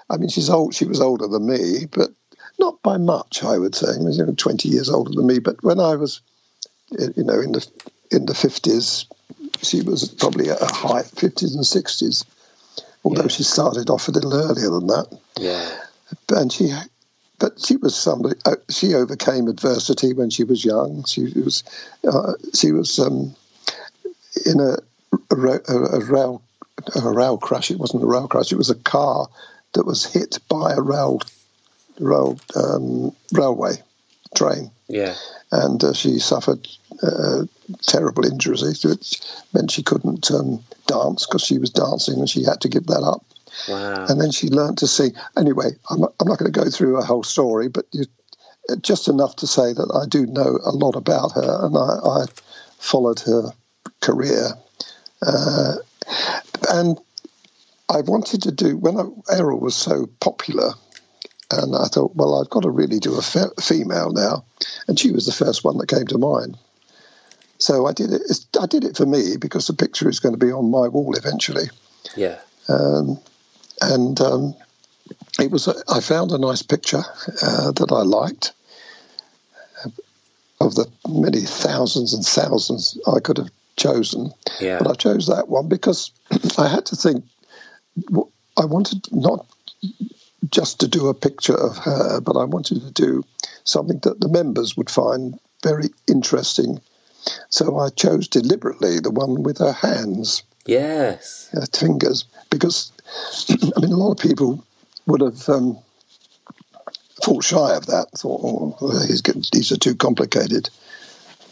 I 0.08 0.16
mean, 0.16 0.28
she's 0.28 0.50
old. 0.50 0.74
She 0.74 0.84
was 0.84 1.00
older 1.00 1.26
than 1.26 1.46
me, 1.46 1.86
but 1.90 2.10
not 2.58 2.82
by 2.82 2.96
much, 2.96 3.42
I 3.44 3.58
would 3.58 3.74
say. 3.74 3.88
I 3.88 3.98
mean, 3.98 4.12
you 4.12 4.26
know, 4.26 4.34
20 4.34 4.68
years 4.68 4.88
older 4.88 5.10
than 5.12 5.26
me. 5.26 5.38
But 5.38 5.62
when 5.62 5.80
I 5.80 5.96
was, 5.96 6.20
you 6.90 7.24
know, 7.24 7.40
in 7.40 7.52
the 7.52 7.66
in 8.10 8.26
the 8.26 8.32
50s, 8.32 9.06
she 9.62 9.82
was 9.82 10.08
probably 10.08 10.50
at 10.50 10.60
a 10.60 10.66
height, 10.66 11.06
50s 11.06 11.54
and 11.54 11.64
60s. 11.64 12.24
Although 13.04 13.28
she 13.28 13.42
started 13.42 13.90
off 13.90 14.08
a 14.08 14.10
little 14.10 14.34
earlier 14.34 14.70
than 14.70 14.86
that. 14.88 15.18
Yeah. 15.38 15.70
and 16.30 16.52
she 16.52 16.72
but 17.38 17.64
she 17.64 17.76
was 17.76 17.94
somebody 17.94 18.34
uh, 18.44 18.56
she 18.68 18.94
overcame 18.94 19.46
adversity 19.46 20.12
when 20.12 20.30
she 20.30 20.44
was 20.44 20.64
young. 20.64 21.04
She 21.04 21.32
was 21.36 21.62
uh, 22.06 22.32
she 22.54 22.72
was 22.72 22.98
um, 22.98 23.34
in 24.44 24.58
a, 24.60 24.76
a, 25.30 25.36
a, 25.36 26.00
a 26.00 26.04
rail 26.04 26.42
a 26.96 27.08
rail 27.10 27.38
crash. 27.38 27.70
It 27.70 27.78
wasn't 27.78 28.02
a 28.02 28.06
rail 28.06 28.26
crash. 28.26 28.52
It 28.52 28.58
was 28.58 28.70
a 28.70 28.74
car 28.74 29.28
that 29.74 29.86
was 29.86 30.04
hit 30.04 30.38
by 30.48 30.72
a 30.72 30.80
rail 30.80 31.20
rail 32.00 32.38
um, 32.56 33.14
railway 33.32 33.74
train 34.34 34.70
Yeah. 34.88 35.14
and 35.52 35.82
uh, 35.82 35.92
she 35.92 36.18
suffered 36.18 36.66
uh, 37.02 37.44
terrible 37.82 38.24
injuries 38.26 38.84
which 38.84 39.20
meant 39.52 39.70
she 39.70 39.82
couldn't 39.82 40.30
um, 40.30 40.64
dance 40.86 41.26
because 41.26 41.42
she 41.42 41.58
was 41.58 41.70
dancing 41.70 42.18
and 42.18 42.28
she 42.28 42.44
had 42.44 42.60
to 42.62 42.68
give 42.68 42.86
that 42.86 43.02
up 43.02 43.24
Wow. 43.68 44.06
and 44.06 44.20
then 44.20 44.30
she 44.30 44.48
learned 44.48 44.78
to 44.78 44.86
see. 44.86 45.10
Anyway, 45.36 45.70
I'm 45.90 46.00
not, 46.00 46.14
I'm 46.20 46.28
not 46.28 46.38
going 46.38 46.52
to 46.52 46.60
go 46.60 46.70
through 46.70 46.98
a 46.98 47.04
whole 47.04 47.24
story, 47.24 47.68
but 47.68 47.86
you, 47.92 48.04
just 48.82 49.08
enough 49.08 49.36
to 49.36 49.46
say 49.46 49.72
that 49.72 49.90
I 49.92 50.06
do 50.06 50.26
know 50.26 50.58
a 50.64 50.70
lot 50.70 50.94
about 50.94 51.32
her, 51.32 51.66
and 51.66 51.76
I, 51.76 52.22
I 52.22 52.26
followed 52.78 53.20
her 53.20 53.50
career. 54.00 54.50
Uh, 55.20 55.74
and 56.70 57.00
I 57.88 58.02
wanted 58.02 58.42
to 58.42 58.52
do 58.52 58.76
when 58.76 58.96
I, 58.98 59.04
Errol 59.36 59.58
was 59.58 59.74
so 59.74 60.06
popular, 60.20 60.72
and 61.50 61.74
I 61.74 61.86
thought, 61.86 62.14
well, 62.14 62.40
I've 62.40 62.50
got 62.50 62.62
to 62.62 62.70
really 62.70 62.98
do 62.98 63.16
a 63.16 63.22
fe- 63.22 63.54
female 63.60 64.10
now, 64.12 64.44
and 64.86 64.98
she 64.98 65.12
was 65.12 65.26
the 65.26 65.32
first 65.32 65.64
one 65.64 65.78
that 65.78 65.88
came 65.88 66.06
to 66.08 66.18
mind. 66.18 66.58
So 67.58 67.86
I 67.86 67.92
did 67.92 68.12
it. 68.12 68.22
I 68.60 68.66
did 68.66 68.84
it 68.84 68.96
for 68.96 69.06
me 69.06 69.36
because 69.36 69.66
the 69.66 69.72
picture 69.72 70.08
is 70.08 70.20
going 70.20 70.34
to 70.34 70.44
be 70.44 70.52
on 70.52 70.70
my 70.70 70.88
wall 70.88 71.16
eventually. 71.16 71.68
Yeah. 72.16 72.38
Um, 72.68 73.18
and 73.80 74.20
um, 74.20 74.54
it 75.40 75.50
was. 75.50 75.66
A, 75.66 75.74
I 75.88 76.00
found 76.00 76.30
a 76.30 76.38
nice 76.38 76.62
picture 76.62 77.02
uh, 77.42 77.72
that 77.72 77.88
I 77.90 78.02
liked 78.02 78.52
uh, 79.84 79.90
of 80.60 80.74
the 80.74 80.86
many 81.08 81.40
thousands 81.40 82.14
and 82.14 82.24
thousands 82.24 82.98
I 83.06 83.20
could 83.20 83.38
have 83.38 83.50
chosen. 83.76 84.32
Yeah. 84.60 84.78
But 84.78 84.90
I 84.90 84.94
chose 84.94 85.26
that 85.26 85.48
one 85.48 85.68
because 85.68 86.12
I 86.58 86.68
had 86.68 86.86
to 86.86 86.96
think. 86.96 87.24
I 88.56 88.64
wanted 88.64 89.06
not 89.10 89.46
just 90.50 90.80
to 90.80 90.88
do 90.88 91.08
a 91.08 91.14
picture 91.14 91.56
of 91.56 91.76
her, 91.78 92.20
but 92.20 92.36
I 92.36 92.44
wanted 92.44 92.82
to 92.82 92.90
do 92.90 93.24
something 93.64 93.98
that 94.00 94.20
the 94.20 94.28
members 94.28 94.76
would 94.76 94.90
find 94.90 95.38
very 95.62 95.90
interesting. 96.06 96.80
So 97.50 97.78
I 97.78 97.90
chose 97.90 98.28
deliberately 98.28 99.00
the 99.00 99.10
one 99.10 99.42
with 99.42 99.58
her 99.58 99.72
hands, 99.72 100.42
Yes. 100.66 101.48
her 101.52 101.66
fingers, 101.66 102.24
because 102.50 102.92
I 103.76 103.80
mean 103.80 103.92
a 103.92 103.96
lot 103.96 104.12
of 104.12 104.18
people 104.18 104.64
would 105.06 105.20
have 105.20 105.48
um, 105.48 105.78
fought 107.24 107.44
shy 107.44 107.74
of 107.74 107.86
that, 107.86 108.10
thought, 108.16 108.76
oh, 108.80 109.06
he's 109.06 109.22
getting, 109.22 109.44
these 109.52 109.72
are 109.72 109.76
too 109.78 109.94
complicated. 109.94 110.70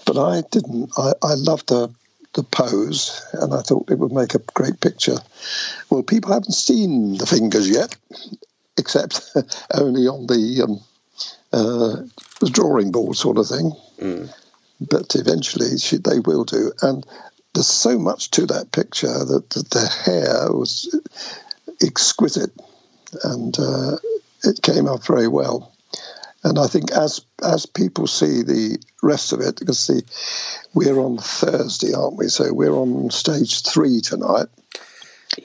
But 0.05 0.19
I 0.19 0.43
didn't. 0.50 0.93
I, 0.97 1.12
I 1.23 1.35
loved 1.35 1.69
the 1.69 1.91
the 2.35 2.43
pose, 2.45 3.25
and 3.33 3.53
I 3.55 3.62
thought 3.62 3.91
it 3.91 3.99
would 3.99 4.12
make 4.12 4.35
a 4.35 4.38
great 4.55 4.79
picture. 4.79 5.17
Well, 5.91 6.03
people 6.03 6.33
haven't 6.33 6.53
seen 6.53 7.17
the 7.17 7.26
fingers 7.26 7.69
yet, 7.69 7.97
except 8.78 9.30
only 9.75 10.06
on 10.06 10.26
the, 10.26 10.62
um, 10.62 10.80
uh, 11.52 12.49
drawing 12.50 12.90
board 12.92 13.16
sort 13.16 13.38
of 13.38 13.47
thing. 13.47 13.73
Mm. 13.99 14.35
But 14.80 15.14
eventually 15.14 15.78
she, 15.78 15.97
they 15.97 16.18
will 16.21 16.45
do. 16.45 16.73
And 16.83 17.06
there's 17.54 17.66
so 17.66 17.99
much 17.99 18.30
to 18.33 18.47
that 18.47 18.73
picture 18.73 19.25
that, 19.25 19.50
that 19.50 19.71
the 19.71 19.87
hair 19.87 20.52
was 20.52 20.95
exquisite 21.83 22.52
and 23.25 23.59
uh, 23.59 23.97
it 24.45 24.61
came 24.62 24.87
out 24.87 25.06
very 25.06 25.28
well. 25.28 25.73
And 26.45 26.59
I 26.59 26.68
think 26.68 26.92
as 26.92 27.23
as 27.42 27.66
people 27.66 28.06
see 28.06 28.42
the 28.42 28.78
rest 29.02 29.33
of 29.33 29.40
it, 29.40 29.59
because 29.59 29.87
the 29.88 30.02
we're 30.75 31.00
on 31.00 31.18
Thursday, 31.18 31.92
aren't 31.92 32.18
we? 32.18 32.28
So 32.28 32.52
we're 32.52 32.75
on 32.75 33.11
stage 33.11 33.62
three 33.62 34.00
tonight. 34.00 34.47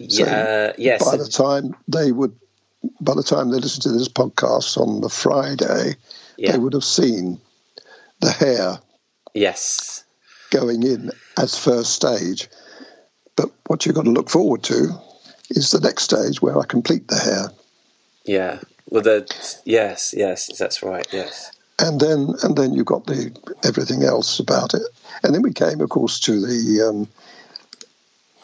So 0.09 0.25
Yeah. 0.25 0.73
yes. 0.77 1.03
By 1.03 1.17
the 1.17 1.27
time 1.27 1.75
they 1.87 2.11
would, 2.11 2.35
by 2.99 3.13
the 3.15 3.23
time 3.23 3.49
they 3.49 3.57
listen 3.59 3.81
to 3.83 3.97
this 3.97 4.07
podcast 4.07 4.77
on 4.77 5.01
the 5.01 5.09
Friday, 5.09 5.95
yeah. 6.37 6.51
they 6.51 6.57
would 6.57 6.73
have 6.73 6.83
seen 6.83 7.39
the 8.19 8.31
hair 8.31 8.79
Yes. 9.33 10.03
going 10.51 10.83
in 10.83 11.11
as 11.37 11.57
first 11.57 11.93
stage. 11.93 12.49
But 13.35 13.49
what 13.67 13.85
you've 13.85 13.95
got 13.95 14.05
to 14.05 14.11
look 14.11 14.29
forward 14.29 14.63
to 14.63 14.89
is 15.49 15.71
the 15.71 15.79
next 15.79 16.03
stage 16.03 16.41
where 16.41 16.57
I 16.59 16.65
complete 16.65 17.07
the 17.07 17.17
hair. 17.17 17.49
Yeah. 18.25 18.59
Well, 18.89 19.01
the 19.01 19.61
yes, 19.65 20.13
yes, 20.15 20.49
that's 20.57 20.83
right. 20.83 21.07
Yes. 21.11 21.51
and 21.79 21.99
then 21.99 22.33
and 22.43 22.57
then 22.57 22.73
you 22.73 22.83
got 22.83 23.05
the 23.05 23.31
everything 23.63 24.03
else 24.03 24.39
about 24.39 24.73
it, 24.73 24.83
and 25.23 25.33
then 25.33 25.41
we 25.41 25.53
came, 25.53 25.79
of 25.81 25.89
course, 25.89 26.19
to 26.21 26.39
the 26.39 26.87
um, 26.89 27.07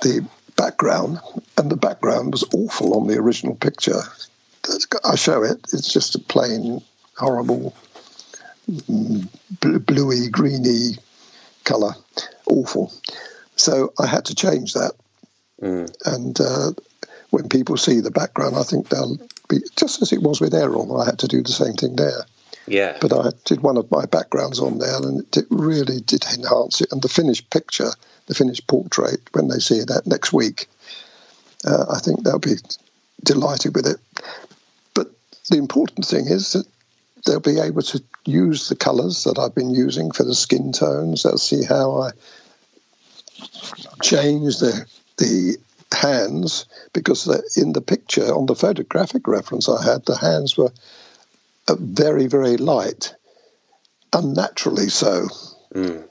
the 0.02 0.26
background, 0.58 1.20
and 1.58 1.70
the 1.70 1.78
background 1.78 2.34
was 2.34 2.44
awful 2.54 3.00
on 3.00 3.08
the 3.08 3.18
original 3.18 3.56
picture. 3.56 4.02
I 5.04 5.16
show 5.16 5.44
it; 5.44 5.60
it's 5.72 5.94
just 5.94 6.16
a 6.16 6.20
plain, 6.20 6.82
horrible, 7.16 7.74
bl- 8.68 9.78
bluey, 9.80 10.28
greeny 10.30 10.98
colour, 11.64 11.94
awful. 12.48 12.92
So 13.56 13.94
I 14.00 14.08
had 14.08 14.26
to 14.26 14.36
change 14.36 14.74
that, 14.74 14.92
Mm. 15.62 15.92
and 16.06 16.40
uh, 16.40 16.72
when 17.32 17.50
people 17.50 17.78
see 17.78 18.00
the 18.02 18.12
background, 18.12 18.56
I 18.58 18.64
think 18.64 18.90
they'll 18.90 19.18
be 19.50 19.62
just 19.76 20.02
as 20.02 20.12
it 20.14 20.22
was 20.22 20.40
with 20.40 20.54
Errol. 20.54 21.00
I 21.02 21.06
had 21.06 21.20
to 21.20 21.28
do 21.28 21.42
the 21.42 21.52
same 21.52 21.74
thing 21.74 21.96
there 21.96 22.26
Yeah. 22.68 22.98
but 23.00 23.14
I 23.14 23.30
did 23.46 23.62
one 23.62 23.78
of 23.78 23.90
my 23.90 24.06
backgrounds 24.06 24.60
on 24.60 24.78
there, 24.78 24.98
and 24.98 25.26
it 25.36 25.46
really 25.50 26.02
did 26.02 26.26
enhance 26.26 26.82
it. 26.82 26.92
And 26.92 27.02
the 27.02 27.10
finished 27.10 27.50
picture, 27.50 27.92
the 28.26 28.36
finished 28.36 28.68
portrait, 28.68 29.22
when 29.32 29.48
they 29.48 29.60
see 29.60 29.80
that 29.80 30.06
next 30.06 30.34
week, 30.34 30.68
uh, 31.66 31.86
I 31.90 32.00
think 32.00 32.24
they'll 32.24 32.40
be 32.40 32.56
delighted 33.24 33.76
with 33.76 33.88
it. 33.88 33.98
But 34.94 35.08
the 35.50 35.58
important 35.58 36.06
thing 36.06 36.28
is 36.28 36.54
that 36.54 36.66
they'll 37.26 37.40
be 37.40 37.60
able 37.60 37.82
to 37.82 38.04
use 38.26 38.70
the 38.70 38.76
colours 38.76 39.24
that 39.24 39.40
I've 39.40 39.56
been 39.56 39.74
using 39.74 40.12
for 40.12 40.24
the 40.24 40.36
skin 40.36 40.72
tones. 40.72 41.24
They'll 41.24 41.38
see 41.38 41.64
how 41.64 42.02
I 42.02 42.12
change 44.02 44.60
the 44.60 44.86
the 45.18 45.58
hands 45.92 46.66
because 46.94 47.28
in 47.58 47.74
the 47.74 47.82
picture 47.82 48.34
on 48.34 48.46
the 48.46 48.56
photographic 48.56 49.28
reference 49.28 49.70
I 49.70 49.84
had, 49.84 50.06
the 50.06 50.18
hands 50.18 50.58
were 50.58 50.72
very, 51.76 52.28
very 52.28 52.58
light, 52.58 53.14
unnaturally 54.14 54.90
so, 54.90 55.28
Mm. 55.74 56.06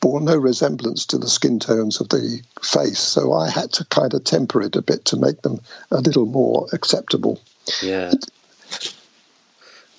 bore 0.00 0.20
no 0.20 0.36
resemblance 0.36 1.06
to 1.06 1.18
the 1.18 1.28
skin 1.28 1.58
tones 1.58 2.00
of 2.00 2.08
the 2.08 2.40
face. 2.62 3.00
So 3.00 3.32
I 3.32 3.50
had 3.50 3.72
to 3.74 3.84
kind 3.86 4.14
of 4.14 4.24
temper 4.24 4.62
it 4.62 4.76
a 4.76 4.82
bit 4.82 5.04
to 5.06 5.16
make 5.16 5.42
them 5.42 5.60
a 5.90 6.00
little 6.00 6.26
more 6.26 6.68
acceptable. 6.72 7.40
Yeah. 7.82 8.12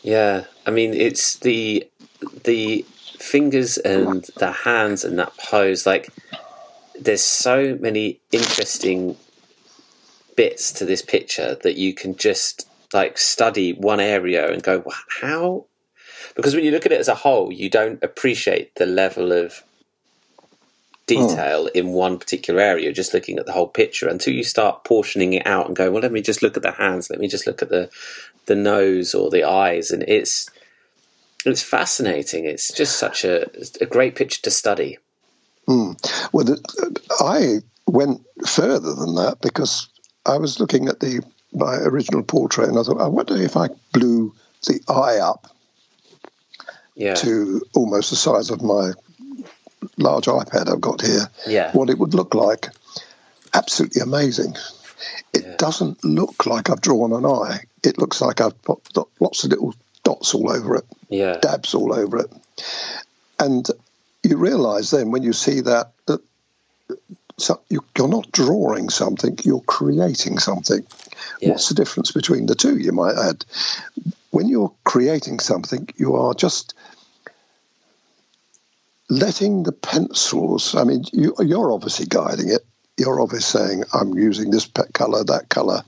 Yeah. 0.01 0.45
I 0.65 0.71
mean, 0.71 0.93
it's 0.93 1.35
the 1.37 1.87
the 2.43 2.85
fingers 3.19 3.77
and 3.77 4.23
the 4.37 4.51
hands 4.51 5.03
and 5.03 5.19
that 5.19 5.37
pose. 5.37 5.85
Like, 5.85 6.09
there's 6.99 7.21
so 7.23 7.77
many 7.79 8.19
interesting 8.31 9.17
bits 10.35 10.71
to 10.73 10.85
this 10.85 11.01
picture 11.01 11.55
that 11.63 11.75
you 11.75 11.93
can 11.93 12.15
just 12.15 12.67
like 12.93 13.17
study 13.17 13.73
one 13.73 13.99
area 13.99 14.51
and 14.51 14.63
go, 14.63 14.83
how? 15.21 15.65
Because 16.35 16.55
when 16.55 16.63
you 16.63 16.71
look 16.71 16.85
at 16.85 16.91
it 16.91 16.99
as 16.99 17.07
a 17.07 17.15
whole, 17.15 17.51
you 17.51 17.69
don't 17.69 18.03
appreciate 18.03 18.75
the 18.75 18.85
level 18.85 19.31
of 19.31 19.63
detail 21.07 21.63
hmm. 21.63 21.77
in 21.77 21.87
one 21.89 22.17
particular 22.17 22.59
area. 22.59 22.93
Just 22.93 23.13
looking 23.13 23.37
at 23.37 23.45
the 23.45 23.51
whole 23.51 23.67
picture 23.67 24.07
until 24.07 24.33
you 24.33 24.43
start 24.43 24.83
portioning 24.83 25.33
it 25.33 25.45
out 25.45 25.67
and 25.67 25.75
go, 25.75 25.91
well, 25.91 26.01
let 26.01 26.11
me 26.11 26.21
just 26.21 26.41
look 26.41 26.57
at 26.57 26.63
the 26.63 26.71
hands. 26.71 27.09
Let 27.09 27.19
me 27.19 27.27
just 27.27 27.47
look 27.47 27.61
at 27.61 27.69
the 27.69 27.89
the 28.47 28.55
nose 28.55 29.13
or 29.13 29.29
the 29.29 29.43
eyes, 29.43 29.91
and 29.91 30.03
it's 30.07 30.49
it's 31.45 31.61
fascinating. 31.61 32.45
It's 32.45 32.73
just 32.73 32.97
such 32.97 33.23
a 33.23 33.49
a 33.79 33.85
great 33.85 34.15
picture 34.15 34.41
to 34.43 34.51
study. 34.51 34.97
Hmm. 35.67 35.91
Well, 36.31 36.45
the, 36.45 36.99
I 37.19 37.59
went 37.87 38.21
further 38.47 38.93
than 38.93 39.15
that 39.15 39.37
because 39.41 39.89
I 40.25 40.37
was 40.37 40.59
looking 40.59 40.87
at 40.87 40.99
the 40.99 41.23
my 41.53 41.75
original 41.75 42.23
portrait 42.23 42.69
and 42.69 42.77
I 42.77 42.83
thought, 42.83 43.01
I 43.01 43.07
wonder 43.07 43.35
if 43.35 43.57
I 43.57 43.69
blew 43.93 44.33
the 44.67 44.79
eye 44.87 45.17
up 45.17 45.53
Yeah, 46.95 47.15
to 47.15 47.61
almost 47.73 48.09
the 48.11 48.15
size 48.15 48.49
of 48.51 48.61
my 48.61 48.91
large 49.97 50.25
iPad 50.25 50.71
I've 50.71 50.81
got 50.81 51.01
here, 51.01 51.29
yeah, 51.47 51.71
what 51.73 51.89
it 51.89 51.97
would 51.97 52.13
look 52.13 52.35
like. 52.35 52.67
Absolutely 53.53 54.01
amazing. 54.01 54.55
It 55.33 55.43
Yeah. 55.45 55.55
doesn't 55.57 56.03
look 56.03 56.45
like 56.45 56.69
I've 56.69 56.81
drawn 56.81 57.11
an 57.13 57.25
eye. 57.25 57.61
It 57.83 57.97
looks 57.97 58.21
like 58.21 58.39
I've 58.41 58.61
got 58.63 58.79
lots 59.19 59.43
of 59.43 59.49
little 59.49 59.73
dots 60.03 60.33
all 60.35 60.51
over 60.51 60.75
it, 60.75 60.85
yeah, 61.09 61.37
dabs 61.41 61.73
all 61.73 61.93
over 61.93 62.19
it. 62.19 62.31
And 63.39 63.67
you 64.23 64.37
realise 64.37 64.91
then 64.91 65.11
when 65.11 65.23
you 65.23 65.33
see 65.33 65.61
that 65.61 65.93
that 66.05 66.21
so 67.37 67.61
you're 67.69 68.07
not 68.07 68.31
drawing 68.31 68.89
something, 68.89 69.39
you're 69.43 69.61
creating 69.61 70.37
something. 70.37 70.85
Yeah, 71.41 71.49
What's 71.49 71.69
the 71.69 71.75
difference 71.75 72.11
between 72.11 72.45
the 72.45 72.55
two, 72.55 72.77
you 72.77 72.91
might 72.91 73.17
add? 73.17 73.45
When 74.29 74.47
you're 74.47 74.73
creating 74.83 75.39
something, 75.39 75.89
you 75.97 76.15
are 76.15 76.33
just 76.33 76.75
letting 79.09 79.63
the 79.63 79.71
pencils, 79.71 80.75
I 80.75 80.83
mean, 80.83 81.03
you, 81.11 81.35
you're 81.39 81.71
obviously 81.71 82.05
guiding 82.05 82.49
it. 82.49 82.65
You're 82.97 83.19
obviously 83.19 83.59
saying, 83.59 83.83
I'm 83.93 84.13
using 84.13 84.51
this 84.51 84.69
colour, 84.93 85.23
that 85.23 85.49
colour. 85.49 85.81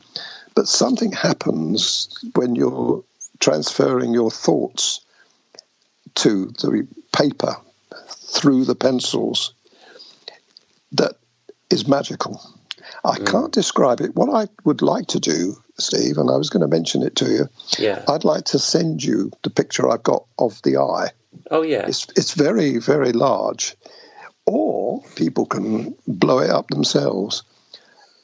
But 0.56 0.68
something 0.68 1.12
happens 1.12 2.10
when 2.36 2.56
you're 2.56 3.04
transferring 3.40 4.14
your 4.14 4.32
thoughts 4.32 5.02
to 6.16 6.48
the 6.48 6.88
paper 7.16 7.56
through 8.08 8.66
the 8.66 8.76
pencils 8.76 9.54
that 10.94 11.14
is 11.70 11.88
magical. 11.88 12.42
I 13.06 13.18
can't 13.20 13.52
describe 13.52 14.00
it. 14.00 14.16
What 14.16 14.30
I 14.34 14.48
would 14.64 14.82
like 14.82 15.08
to 15.08 15.20
do, 15.20 15.58
Steve, 15.78 16.18
and 16.18 16.30
I 16.30 16.38
was 16.38 16.50
going 16.50 16.62
to 16.62 16.68
mention 16.68 17.02
it 17.04 17.18
to 17.18 17.26
you, 17.26 17.50
yeah. 17.78 18.04
I'd 18.08 18.24
like 18.24 18.46
to 18.46 18.60
send 18.60 19.04
you 19.04 19.32
the 19.44 19.50
picture 19.50 19.90
I've 19.90 20.04
got 20.04 20.26
of 20.40 20.62
the 20.64 20.78
eye. 20.78 21.10
Oh 21.52 21.64
yeah, 21.64 21.86
It's 21.88 22.08
it's 22.16 22.34
very 22.34 22.78
very 22.78 23.12
large, 23.12 23.76
or 24.46 25.02
people 25.16 25.46
can 25.46 25.96
blow 26.08 26.40
it 26.40 26.50
up 26.50 26.68
themselves. 26.70 27.44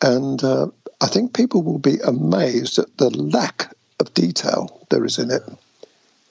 And 0.02 0.42
uh, 0.44 0.68
I 1.02 1.08
think 1.08 1.34
people 1.34 1.62
will 1.62 1.80
be 1.80 1.98
amazed 2.00 2.80
at 2.80 2.96
the 2.98 3.10
lack 3.10 3.74
of 4.00 4.14
detail 4.14 4.86
there 4.90 5.04
is 5.04 5.20
in 5.20 5.30
it. 5.32 5.44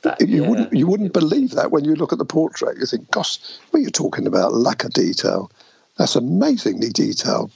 That- 0.03 0.21
You 0.21 0.43
yeah. 0.43 0.49
wouldn't 0.49 0.73
you 0.73 0.87
wouldn't 0.87 1.13
believe 1.13 1.51
that 1.51 1.71
when 1.71 1.85
you 1.85 1.95
look 1.97 2.13
at 2.13 2.19
the 2.19 2.25
portrait. 2.25 2.79
You 2.79 2.87
think, 2.87 3.11
"Gosh, 3.11 3.41
what 3.71 3.81
are 3.81 3.83
you 3.83 3.91
talking 3.91 4.27
about? 4.27 4.55
Lack 4.55 4.85
of 4.85 4.93
detail." 4.93 5.51
That's 5.99 6.17
amazingly 6.17 6.91
detailed. 6.91 7.51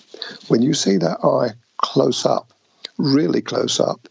When 0.49 0.63
you 0.63 0.75
see 0.75 0.99
that 0.99 1.25
eye 1.25 1.55
close 1.79 2.27
up, 2.27 2.53
really 2.99 3.41
close 3.41 3.81
up, 3.81 4.09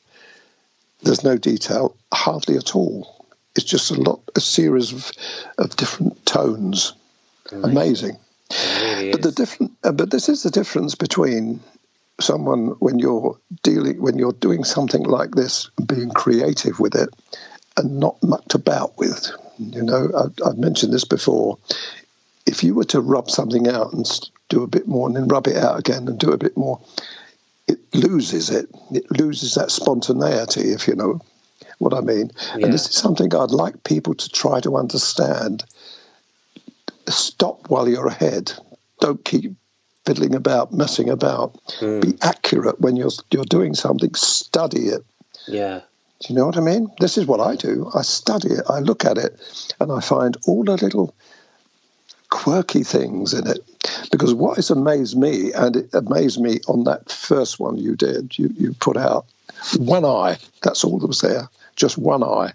there's 1.04 1.24
no 1.24 1.38
detail 1.38 1.96
hardly 2.12 2.58
at 2.58 2.76
all. 2.76 3.26
It's 3.56 3.66
just 3.66 3.92
a 3.92 3.96
lot, 3.96 4.22
a 4.36 4.40
series 4.40 4.94
of, 4.94 5.12
of 5.58 5.76
different 5.76 6.26
tones. 6.26 6.94
Amazing. 7.52 8.18
It 8.50 8.84
really 8.84 9.12
But 9.12 9.22
the 9.24 9.32
different, 9.32 9.74
uh, 9.84 9.92
but 9.92 10.10
this 10.10 10.30
is 10.30 10.44
the 10.44 10.52
difference 10.52 10.96
between 10.96 11.60
someone 12.20 12.68
when 12.80 13.00
you're 13.00 13.38
dealing, 13.64 14.02
when 14.02 14.18
you're 14.18 14.32
doing 14.32 14.64
something 14.64 15.04
like 15.04 15.32
this, 15.32 15.70
being 15.86 16.12
creative 16.12 16.80
with 16.80 16.96
it, 16.96 17.10
and 17.78 18.00
not 18.00 18.22
mucked 18.24 18.54
about 18.54 18.98
with. 18.98 19.32
You 19.58 19.84
know, 19.84 20.10
I've, 20.18 20.34
I've 20.46 20.58
mentioned 20.58 20.94
this 20.94 21.06
before. 21.06 21.58
If 22.46 22.64
you 22.64 22.74
were 22.74 22.86
to 22.86 23.02
rub 23.02 23.30
something 23.30 23.68
out 23.68 23.94
and 23.94 24.06
do 24.50 24.64
a 24.64 24.68
bit 24.68 24.88
more, 24.88 25.08
and 25.08 25.16
then 25.16 25.28
rub 25.28 25.48
it 25.48 25.58
out 25.58 25.80
again 25.80 26.08
and 26.08 26.20
do 26.20 26.32
a 26.32 26.38
bit 26.38 26.58
more, 26.58 26.82
it 27.68 27.80
loses 27.94 28.50
it. 28.50 28.70
It 28.92 29.10
loses 29.12 29.56
that 29.56 29.72
spontaneity, 29.72 30.72
if 30.72 30.88
you 30.88 30.96
know 30.96 31.22
what 31.78 31.94
I 31.94 32.02
mean. 32.02 32.32
Yeah. 32.56 32.66
And 32.66 32.74
this 32.74 32.88
is 32.88 32.96
something 32.96 33.34
I'd 33.34 33.52
like 33.52 33.84
people 33.84 34.16
to 34.16 34.30
try 34.30 34.60
to 34.62 34.78
understand 34.78 35.64
stop 37.08 37.70
while 37.70 37.88
you're 37.88 38.08
ahead. 38.08 38.54
Don't 39.00 39.24
keep 39.24 39.54
fiddling 40.06 40.36
about, 40.36 40.74
messing 40.74 41.10
about. 41.10 41.60
Be 41.80 41.86
hmm. 41.86 42.12
accurate 42.22 42.80
when 42.80 42.96
you're 42.96 43.12
you're 43.32 43.46
doing 43.46 43.74
something. 43.74 44.14
Study 44.16 44.88
it. 44.88 45.06
yeah. 45.48 45.82
Do 46.22 46.32
you 46.32 46.40
know 46.40 46.46
what 46.46 46.58
I 46.58 46.62
mean? 46.62 46.92
This 47.00 47.18
is 47.18 47.26
what 47.26 47.40
I 47.40 47.56
do. 47.56 47.90
I 47.96 48.04
study 48.04 48.50
it. 48.50 48.66
I 48.70 48.80
look 48.80 49.06
at 49.06 49.18
it, 49.18 49.40
and 49.80 49.92
I 49.92 50.02
find 50.02 50.38
all 50.46 50.64
the 50.64 50.78
little 50.78 51.16
quirky 52.32 52.84
things 52.84 53.34
in 53.36 53.46
it. 53.46 53.60
Because 54.12 54.34
what 54.34 54.56
has 54.56 54.72
amazed 54.72 55.16
me, 55.16 55.52
and 55.54 55.76
it 55.76 55.94
amazed 55.94 56.42
me 56.42 56.60
on 56.68 56.86
that 56.86 57.12
first 57.12 57.60
one 57.60 57.78
you 57.78 57.96
did, 57.96 58.38
you, 58.40 58.50
you 58.58 58.74
put 58.74 58.98
out 58.98 59.28
one 59.78 60.06
eye. 60.06 60.38
That's 60.64 60.84
all 60.84 60.98
that 60.98 61.08
was 61.08 61.22
there. 61.22 61.50
Just 61.76 62.00
one 62.00 62.24
eye. 62.24 62.54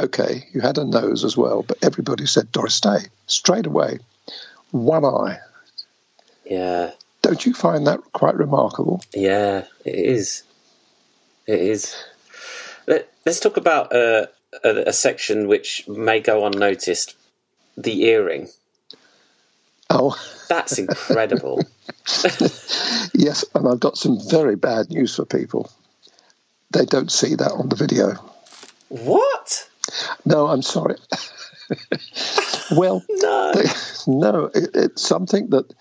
Okay, 0.00 0.48
you 0.54 0.62
had 0.62 0.78
a 0.78 0.84
nose 0.84 1.24
as 1.24 1.36
well, 1.36 1.62
but 1.62 1.76
everybody 1.84 2.24
said 2.24 2.50
Doris 2.52 2.80
Day 2.80 3.00
straight 3.26 3.66
away. 3.66 3.98
One 4.70 5.04
eye. 5.04 5.40
Yeah. 6.46 6.92
Don't 7.20 7.44
you 7.44 7.52
find 7.52 7.86
that 7.86 8.00
quite 8.12 8.36
remarkable? 8.36 9.02
Yeah, 9.14 9.64
it 9.84 9.94
is. 9.94 10.42
It 11.46 11.60
is. 11.60 11.94
Let, 12.86 13.12
let's 13.26 13.40
talk 13.40 13.58
about 13.58 13.94
uh, 13.94 14.26
a, 14.64 14.88
a 14.88 14.92
section 14.92 15.48
which 15.48 15.86
may 15.86 16.20
go 16.20 16.46
unnoticed 16.46 17.14
the 17.76 18.04
earring. 18.04 18.48
Oh, 19.90 20.16
That's 20.48 20.78
incredible. 20.78 21.58
yes, 23.14 23.44
and 23.54 23.68
I've 23.68 23.80
got 23.80 23.96
some 23.98 24.18
very 24.30 24.54
bad 24.56 24.88
news 24.90 25.16
for 25.16 25.24
people. 25.24 25.70
They 26.70 26.84
don't 26.84 27.10
see 27.10 27.34
that 27.34 27.50
on 27.52 27.68
the 27.68 27.76
video. 27.76 28.14
what? 28.88 29.68
No, 30.24 30.46
I'm 30.46 30.62
sorry. 30.62 30.94
well, 32.70 33.04
No. 33.08 33.52
they- 33.54 33.68
no, 34.06 34.50
it, 34.54 34.70
it's 34.74 35.02
something 35.02 35.50
that 35.50 35.72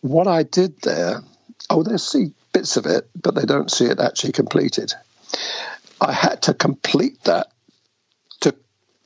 what 0.00 0.26
I 0.26 0.42
did 0.42 0.80
there. 0.82 1.22
Oh, 1.70 1.82
they 1.82 1.96
see 1.96 2.32
bits 2.52 2.76
of 2.76 2.84
it, 2.86 3.08
but 3.20 3.34
they 3.34 3.44
don't 3.46 3.70
see 3.70 3.86
it 3.86 3.98
actually 4.00 4.32
completed. 4.32 4.92
I 6.00 6.12
had 6.12 6.42
to 6.42 6.54
complete 6.54 7.22
that 7.24 7.46
to 8.40 8.54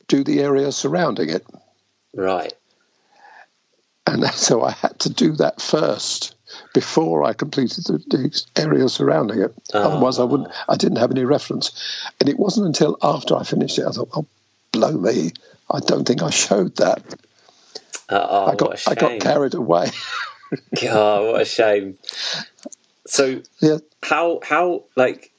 do 0.08 0.24
the 0.24 0.40
area 0.40 0.72
surrounding 0.72 1.28
it, 1.30 1.46
Right. 2.14 2.52
And 4.08 4.24
so 4.34 4.62
I 4.62 4.72
had 4.72 4.98
to 5.00 5.10
do 5.10 5.32
that 5.32 5.60
first 5.60 6.34
before 6.72 7.24
I 7.24 7.32
completed 7.34 7.84
the, 7.84 7.98
the 8.08 8.44
area 8.56 8.88
surrounding 8.88 9.40
it. 9.40 9.54
Otherwise, 9.72 10.18
I 10.18 10.24
wouldn't. 10.24 10.50
I 10.68 10.76
didn't 10.76 10.98
have 10.98 11.10
any 11.10 11.24
reference, 11.24 11.72
and 12.20 12.28
it 12.28 12.38
wasn't 12.38 12.66
until 12.66 12.96
after 13.02 13.36
I 13.36 13.44
finished 13.44 13.78
it 13.78 13.86
I 13.86 13.90
thought, 13.90 14.08
"Oh, 14.14 14.26
blow 14.72 14.92
me! 14.92 15.32
I 15.70 15.80
don't 15.80 16.06
think 16.06 16.22
I 16.22 16.30
showed 16.30 16.76
that." 16.76 17.02
Uh, 18.08 18.26
oh, 18.28 18.42
I 18.46 18.54
what 18.54 18.54
a 18.54 18.56
got 18.56 18.88
I 18.88 18.94
got 18.94 19.20
carried 19.20 19.54
away. 19.54 19.90
God, 20.82 21.26
what 21.26 21.42
a 21.42 21.44
shame. 21.44 21.98
So, 23.06 23.42
yeah, 23.60 23.78
how 24.02 24.40
how 24.42 24.84
like 24.96 25.32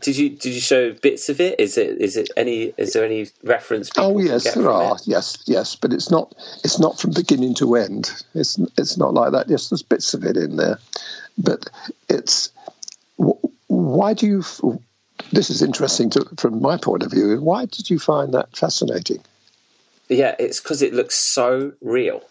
did 0.00 0.16
you 0.16 0.30
did 0.30 0.52
you 0.52 0.60
show 0.60 0.92
bits 0.92 1.28
of 1.28 1.40
it? 1.40 1.60
Is 1.60 1.78
it 1.78 2.00
is 2.00 2.16
it 2.16 2.30
any 2.36 2.74
is 2.76 2.92
there 2.92 3.04
any 3.04 3.28
reference? 3.44 3.90
Oh 3.96 4.18
yes, 4.18 4.54
there 4.54 4.68
are. 4.68 4.96
it? 4.96 5.02
Yes, 5.06 5.44
yes, 5.46 5.76
but 5.76 5.92
it's 5.92 6.10
not. 6.10 6.34
It's 6.64 6.80
not 6.80 6.98
from 6.98 7.12
beginning 7.12 7.54
to 7.56 7.76
end. 7.76 8.10
It's 8.34 8.58
it's 8.76 8.96
not 8.96 9.14
like 9.14 9.32
that. 9.32 9.48
Yes, 9.48 9.68
there's 9.68 9.82
bits 9.82 10.14
of 10.14 10.24
it 10.24 10.36
in 10.36 10.56
there, 10.56 10.78
but 11.38 11.70
it's. 12.08 12.50
Why 13.68 14.14
do 14.14 14.26
you? 14.26 14.82
This 15.32 15.50
is 15.50 15.62
interesting 15.62 16.10
to, 16.10 16.26
from 16.36 16.60
my 16.60 16.76
point 16.76 17.02
of 17.02 17.10
view. 17.12 17.40
Why 17.40 17.66
did 17.66 17.88
you 17.88 17.98
find 17.98 18.34
that 18.34 18.56
fascinating? 18.56 19.22
Yeah, 20.08 20.34
it's 20.38 20.60
because 20.60 20.82
it 20.82 20.94
looks 20.94 21.16
so 21.16 21.72
real. 21.80 22.22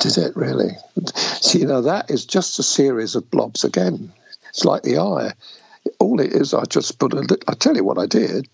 Did 0.00 0.18
it 0.18 0.36
really? 0.36 0.70
See, 1.14 1.64
now 1.64 1.82
that 1.82 2.10
is 2.10 2.26
just 2.26 2.58
a 2.58 2.62
series 2.62 3.14
of 3.14 3.30
blobs 3.30 3.64
again. 3.64 4.12
It's 4.50 4.64
like 4.64 4.82
the 4.82 4.98
eye. 4.98 5.32
All 5.98 6.20
it 6.20 6.32
is, 6.32 6.54
I 6.54 6.64
just 6.64 6.98
put 6.98 7.12
a. 7.12 7.20
lit- 7.20 7.44
I 7.48 7.54
tell 7.54 7.76
you 7.76 7.84
what 7.84 7.98
I 7.98 8.06
did. 8.06 8.48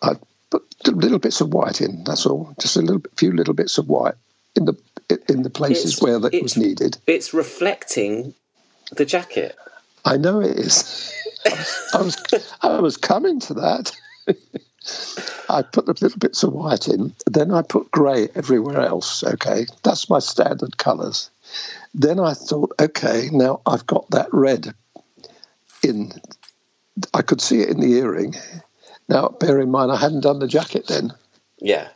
I 0.00 0.14
put 0.50 0.64
little 0.86 1.18
bits 1.18 1.40
of 1.40 1.52
white 1.52 1.80
in. 1.80 2.04
That's 2.04 2.26
all. 2.26 2.54
Just 2.60 2.76
a 2.76 2.82
little, 2.82 3.02
few 3.16 3.32
little 3.32 3.54
bits 3.54 3.78
of 3.78 3.88
white 3.88 4.14
in 4.56 4.64
the 4.64 4.74
in 5.28 5.42
the 5.42 5.50
places 5.50 5.92
It's- 5.94 6.02
where 6.02 6.18
that 6.18 6.42
was 6.42 6.56
needed. 6.56 6.98
It's 7.06 7.32
reflecting 7.34 8.34
the 8.92 9.04
jacket. 9.04 9.56
I 10.04 10.16
know 10.16 10.40
it 10.40 10.58
is. 10.58 11.12
I 11.94 12.02
was 12.02 12.16
I 12.60 12.80
was 12.80 12.96
coming 12.96 13.40
to 13.40 13.54
that. 13.54 13.92
I 15.48 15.62
put 15.62 15.86
the 15.86 15.96
little 16.00 16.18
bits 16.18 16.42
of 16.42 16.52
white 16.52 16.88
in, 16.88 17.14
then 17.26 17.52
I 17.52 17.62
put 17.62 17.90
grey 17.90 18.28
everywhere 18.34 18.80
else. 18.80 19.22
Okay, 19.22 19.66
that's 19.82 20.08
my 20.10 20.18
standard 20.18 20.76
colours. 20.76 21.30
Then 21.94 22.18
I 22.18 22.34
thought, 22.34 22.72
okay, 22.80 23.28
now 23.30 23.60
I've 23.66 23.86
got 23.86 24.10
that 24.10 24.28
red 24.32 24.74
in. 25.84 26.12
I 27.14 27.22
could 27.22 27.40
see 27.40 27.60
it 27.60 27.70
in 27.70 27.80
the 27.80 27.94
earring. 27.94 28.34
Now, 29.08 29.28
bear 29.28 29.60
in 29.60 29.70
mind, 29.70 29.90
I 29.90 29.96
hadn't 29.96 30.20
done 30.20 30.38
the 30.38 30.46
jacket 30.46 30.86
then, 30.86 31.12
Yeah. 31.58 31.88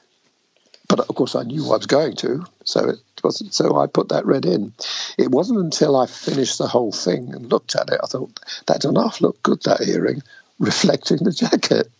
but 0.88 1.00
of 1.00 1.08
course 1.14 1.34
I 1.34 1.42
knew 1.42 1.64
I 1.66 1.76
was 1.76 1.86
going 1.86 2.16
to, 2.16 2.44
so 2.64 2.88
it 2.90 2.98
wasn't. 3.22 3.54
So 3.54 3.76
I 3.78 3.86
put 3.86 4.08
that 4.10 4.26
red 4.26 4.44
in. 4.46 4.72
It 5.18 5.30
wasn't 5.30 5.60
until 5.60 5.96
I 5.96 6.06
finished 6.06 6.58
the 6.58 6.66
whole 6.66 6.92
thing 6.92 7.34
and 7.34 7.50
looked 7.50 7.74
at 7.76 7.90
it, 7.90 8.00
I 8.02 8.06
thought 8.06 8.40
that 8.66 8.82
half 8.96 9.20
look 9.20 9.42
good. 9.42 9.62
That 9.62 9.86
earring 9.86 10.22
reflecting 10.58 11.18
the 11.18 11.32
jacket, 11.44 11.90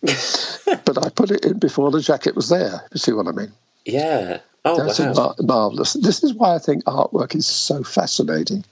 but 0.85 1.05
I 1.05 1.11
put 1.11 1.31
it 1.31 1.45
in 1.45 1.59
before 1.59 1.91
the 1.91 2.01
jacket 2.01 2.35
was 2.35 2.49
there. 2.49 2.83
You 2.93 2.99
see 2.99 3.13
what 3.13 3.29
I 3.29 3.33
mean? 3.33 3.53
Yeah. 3.85 4.41
Oh 4.65 4.79
That's 4.85 4.99
wow. 4.99 5.13
mar- 5.15 5.35
marvelous. 5.41 5.93
This 5.93 6.25
is 6.25 6.35
why 6.35 6.55
I 6.55 6.59
think 6.59 6.85
artwork 6.85 7.35
is 7.35 7.47
so 7.47 7.83
fascinating. 7.83 8.65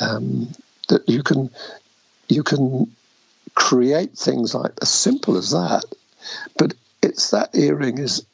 Um, 0.00 0.52
that 0.88 1.08
you 1.08 1.22
can 1.22 1.50
you 2.28 2.42
can 2.42 2.90
create 3.54 4.16
things 4.16 4.54
like 4.54 4.72
as 4.80 4.90
simple 4.90 5.36
as 5.36 5.50
that, 5.50 5.84
but 6.56 6.74
it's 7.02 7.30
that 7.30 7.54
earring 7.54 7.98
is 7.98 8.24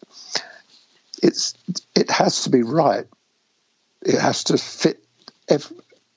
it's 1.22 1.55
it 1.94 2.11
has 2.11 2.44
to 2.44 2.51
be 2.51 2.62
right. 2.62 3.07
It 4.03 4.18
has 4.18 4.44
to 4.44 4.59
fit 4.59 5.03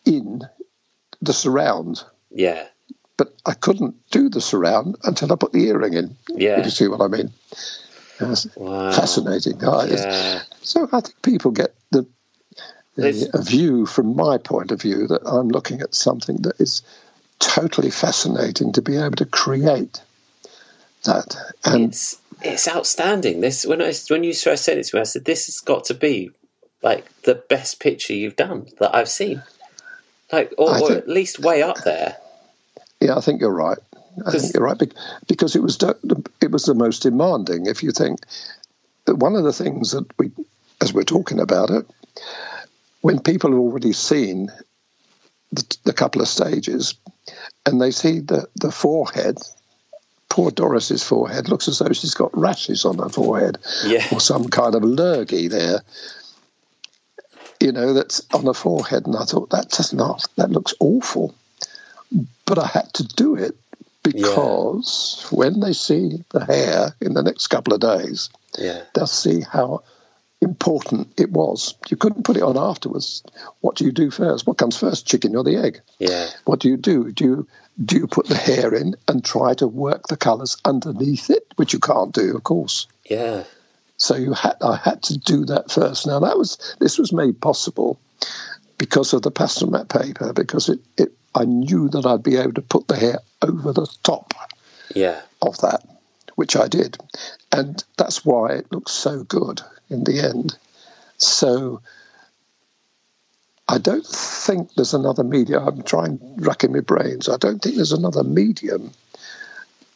in 0.06 0.42
the 1.22 1.34
surround. 1.34 2.04
yeah. 2.30 2.68
But 3.18 3.36
I 3.46 3.54
couldn't 3.54 3.96
do 4.10 4.30
the 4.30 4.42
surround 4.42 4.98
until 5.04 5.32
I 5.32 5.36
put 5.36 5.54
the 5.54 5.68
earring 5.68 5.94
in. 5.94 6.18
Yeah. 6.30 6.60
If 6.60 6.66
you 6.66 6.72
see 6.72 6.88
what 6.88 7.02
I 7.02 7.08
mean. 7.08 7.32
Wow. 8.56 8.92
Fascinating. 8.92 9.60
Yeah. 9.62 10.42
so 10.62 10.88
I 10.92 11.02
think 11.02 11.22
people 11.22 11.52
get 11.52 11.76
the, 11.92 12.08
the 12.96 13.30
a 13.34 13.42
view 13.44 13.86
from 13.86 14.16
my 14.16 14.40
point 14.40 14.72
of 14.72 14.82
view 14.82 15.08
that 15.08 15.22
I'm 15.24 15.50
looking 15.50 15.82
at 15.82 15.94
something 15.94 16.38
that 16.38 16.60
is 16.60 16.82
totally 17.42 17.92
fascinating 17.92 18.72
to 18.74 18.82
be 18.82 18.96
able 18.96 19.18
to 19.18 19.26
create 19.26 20.02
that. 21.04 21.36
And 21.66 21.90
It's 21.90 22.18
it's 22.42 22.68
outstanding. 22.68 23.42
This 23.42 23.66
when 23.66 23.82
I 23.82 23.94
when 24.10 24.24
you 24.24 24.34
first 24.34 24.64
said 24.64 24.78
it 24.78 24.86
to 24.88 24.96
me, 24.96 25.02
I 25.02 25.04
said 25.04 25.26
this 25.26 25.48
has 25.48 25.60
got 25.60 25.86
to 25.86 25.94
be 25.94 26.32
like 26.82 27.22
the 27.24 27.36
best 27.36 27.80
picture 27.80 28.14
you've 28.14 28.36
done 28.36 28.68
that 28.80 28.96
I've 28.96 29.10
seen. 29.10 29.44
Like, 30.32 30.54
or, 30.58 30.72
I 30.72 30.80
or 30.80 30.92
at 30.94 31.10
least 31.10 31.40
way 31.40 31.62
up 31.62 31.84
there. 31.84 32.16
yeah, 33.02 33.18
I 33.18 33.22
think 33.22 33.42
you're 33.42 33.52
right. 33.52 33.78
I 34.26 34.32
think 34.32 34.54
you're 34.54 34.64
right 34.64 34.94
because 35.28 35.56
it 35.56 35.62
was 35.62 35.78
it 36.42 36.52
was 36.52 36.64
the 36.66 36.74
most 36.74 37.04
demanding. 37.04 37.66
If 37.66 37.84
you 37.84 37.92
think 37.92 38.20
one 39.08 39.36
of 39.36 39.44
the 39.44 39.54
things 39.54 39.92
that 39.92 40.06
we, 40.18 40.32
as 40.82 40.94
we're 40.94 41.04
talking 41.04 41.40
about 41.40 41.70
it, 41.70 41.86
when 43.02 43.20
people 43.20 43.52
have 43.52 43.60
already 43.60 43.94
seen 43.94 44.52
the, 45.84 45.94
couple 45.94 46.22
of 46.22 46.28
stages, 46.28 46.96
and 47.66 47.82
they 47.82 47.92
see 47.92 48.20
the, 48.20 48.48
the 48.56 48.72
forehead. 48.72 49.38
Poor 50.30 50.50
Doris's 50.52 51.04
forehead 51.04 51.50
looks 51.50 51.68
as 51.68 51.80
though 51.80 51.92
she's 51.92 52.14
got 52.14 52.36
rashes 52.38 52.86
on 52.86 52.98
her 53.00 53.10
forehead, 53.10 53.58
Yeah. 53.86 54.06
or 54.12 54.20
some 54.22 54.48
kind 54.48 54.76
of 54.76 54.84
lurgy 54.84 55.48
there. 55.50 55.82
You 57.60 57.72
know, 57.74 57.94
that's 57.94 58.26
on 58.34 58.46
her 58.46 58.54
forehead, 58.54 59.06
and 59.06 59.16
I 59.16 59.26
thought 59.26 59.50
that 59.52 59.70
does 59.70 59.94
not. 59.94 60.26
That 60.38 60.50
looks 60.50 60.74
awful, 60.80 61.36
but 62.46 62.58
I 62.58 62.66
had 62.68 62.94
to 62.96 63.04
do 63.08 63.36
it 63.36 63.56
because 64.04 65.28
when 65.32 65.60
they 65.60 65.74
see 65.74 66.24
the 66.32 66.44
hair 66.46 66.96
in 67.02 67.14
the 67.14 67.22
next 67.24 67.48
couple 67.48 67.74
of 67.74 67.82
days, 67.82 68.30
Yeah. 68.58 68.82
they'll 68.96 69.06
see 69.08 69.42
how 69.42 69.84
important 70.42 71.20
it 71.20 71.32
was. 71.32 71.76
You 71.90 71.98
couldn't 71.98 72.24
put 72.24 72.38
it 72.38 72.44
on 72.44 72.58
afterwards. 72.58 73.24
What 73.62 73.76
do 73.76 73.86
you 73.86 73.92
do 73.92 74.10
first? 74.12 74.48
What 74.48 74.58
comes 74.58 74.78
first, 74.78 75.08
chicken 75.08 75.36
or 75.36 75.44
the 75.44 75.58
egg? 75.58 75.82
Yeah. 76.00 76.30
What 76.46 76.60
do 76.60 76.70
you 76.70 76.78
do? 76.78 77.12
Do 77.12 77.24
you 77.24 77.48
do 77.84 77.98
you 77.98 78.08
put 78.08 78.28
the 78.28 78.36
hair 78.36 78.74
in 78.74 78.96
and 79.08 79.24
try 79.24 79.54
to 79.56 79.68
work 79.68 80.08
the 80.08 80.18
colours 80.18 80.58
underneath 80.66 81.30
it, 81.30 81.46
which 81.56 81.74
you 81.74 81.80
can't 81.80 82.14
do, 82.14 82.36
of 82.36 82.44
course. 82.44 82.88
Yeah. 83.10 83.44
So 83.98 84.16
you 84.16 84.34
had 84.34 84.56
I 84.62 84.76
had 84.76 85.04
to 85.04 85.18
do 85.18 85.46
that 85.46 85.72
first. 85.72 86.08
Now 86.08 86.20
that 86.20 86.38
was 86.38 86.76
this 86.80 86.98
was 86.98 87.14
made 87.14 87.40
possible 87.40 88.00
because 88.78 89.14
of 89.14 89.22
the 89.22 89.32
pastel 89.32 89.70
mat 89.70 89.90
paper, 89.90 90.34
because 90.34 90.70
it, 90.70 90.80
it 90.98 91.14
I 91.36 91.46
knew 91.46 91.88
that 91.90 92.06
I'd 92.06 92.24
be 92.24 92.38
able 92.38 92.54
to 92.54 92.62
put 92.62 92.88
the 92.88 92.98
hair 92.98 93.20
over 93.42 93.72
the 93.72 93.88
top 94.04 94.34
Yeah. 94.94 95.22
of 95.42 95.58
that, 95.60 95.84
which 96.42 96.56
I 96.56 96.68
did. 96.68 96.98
And 97.52 97.84
that's 97.98 98.26
why 98.26 98.54
it 98.54 98.72
looks 98.72 98.92
so 98.92 99.24
good 99.24 99.62
in 99.92 100.04
the 100.04 100.22
end. 100.22 100.58
So 101.18 101.82
I 103.68 103.78
don't 103.78 104.04
think 104.04 104.74
there's 104.74 104.96
another 104.96 105.24
medium. 105.24 105.68
I'm 105.68 105.84
trying 105.84 106.20
racking 106.38 106.74
my 106.74 106.80
brains. 106.80 107.30
I 107.30 107.38
don't 107.38 107.62
think 107.62 107.76
there's 107.76 107.92
another 107.92 108.24
medium 108.24 108.90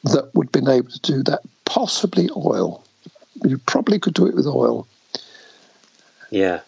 that 0.04 0.36
would 0.36 0.46
have 0.46 0.52
been 0.52 0.70
able 0.70 0.92
to 0.92 1.02
do 1.02 1.24
that. 1.24 1.40
Possibly 1.66 2.30
oil. 2.36 2.86
You 3.44 3.58
probably 3.58 3.98
could 3.98 4.14
do 4.14 4.28
it 4.28 4.36
with 4.36 4.46
oil, 4.46 4.88
Yeah. 6.30 6.60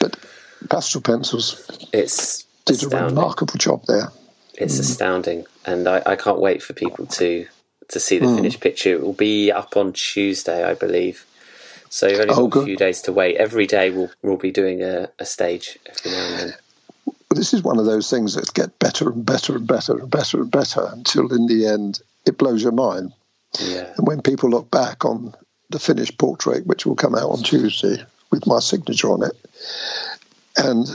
but 0.00 0.16
pastel 0.70 1.00
pencils 1.00 1.66
It's 1.92 2.44
did 2.64 2.92
a 2.92 3.06
remarkable 3.06 3.58
job 3.58 3.86
there. 3.86 4.12
It's 4.54 4.76
mm. 4.76 4.80
astounding, 4.82 5.46
and 5.66 5.88
I, 5.88 6.00
I 6.06 6.14
can't 6.14 6.38
wait 6.38 6.62
for 6.62 6.74
people 6.74 7.06
to 7.06 7.48
to 7.88 8.00
see 8.00 8.18
the 8.18 8.28
hmm. 8.28 8.36
finished 8.36 8.60
picture. 8.60 8.90
It 8.92 9.02
will 9.02 9.12
be 9.12 9.50
up 9.52 9.76
on 9.76 9.92
Tuesday, 9.92 10.64
I 10.64 10.74
believe. 10.74 11.24
So 11.88 12.08
you've 12.08 12.20
only 12.20 12.34
Oh, 12.34 12.48
got 12.48 12.60
a 12.60 12.60
good. 12.60 12.64
few 12.66 12.76
days 12.76 13.02
to 13.02 13.12
wait. 13.12 13.36
Every 13.36 13.66
day 13.66 13.90
we'll 13.90 14.10
we'll 14.22 14.36
be 14.36 14.50
doing 14.50 14.82
a, 14.82 15.08
a 15.18 15.24
stage 15.24 15.78
every 15.86 16.10
now 16.10 16.26
and 16.26 16.38
then. 16.38 16.54
This 17.30 17.52
is 17.54 17.62
one 17.62 17.78
of 17.78 17.84
those 17.84 18.08
things 18.10 18.34
that 18.34 18.52
get 18.54 18.78
better 18.78 19.10
and 19.10 19.24
better 19.24 19.56
and 19.56 19.66
better 19.66 19.98
and 19.98 20.10
better 20.10 20.40
and 20.40 20.50
better 20.50 20.88
until 20.90 21.32
in 21.34 21.46
the 21.46 21.66
end 21.66 22.00
it 22.26 22.38
blows 22.38 22.62
your 22.62 22.72
mind. 22.72 23.12
Yeah, 23.60 23.92
And 23.96 24.06
when 24.06 24.22
people 24.22 24.50
look 24.50 24.70
back 24.70 25.04
on 25.04 25.34
the 25.70 25.78
finished 25.78 26.18
portrait, 26.18 26.66
which 26.66 26.86
will 26.86 26.96
come 26.96 27.14
out 27.14 27.30
on 27.30 27.42
Tuesday 27.42 28.04
with 28.30 28.46
my 28.46 28.58
signature 28.58 29.10
on 29.10 29.22
it, 29.22 29.32
and 30.56 30.86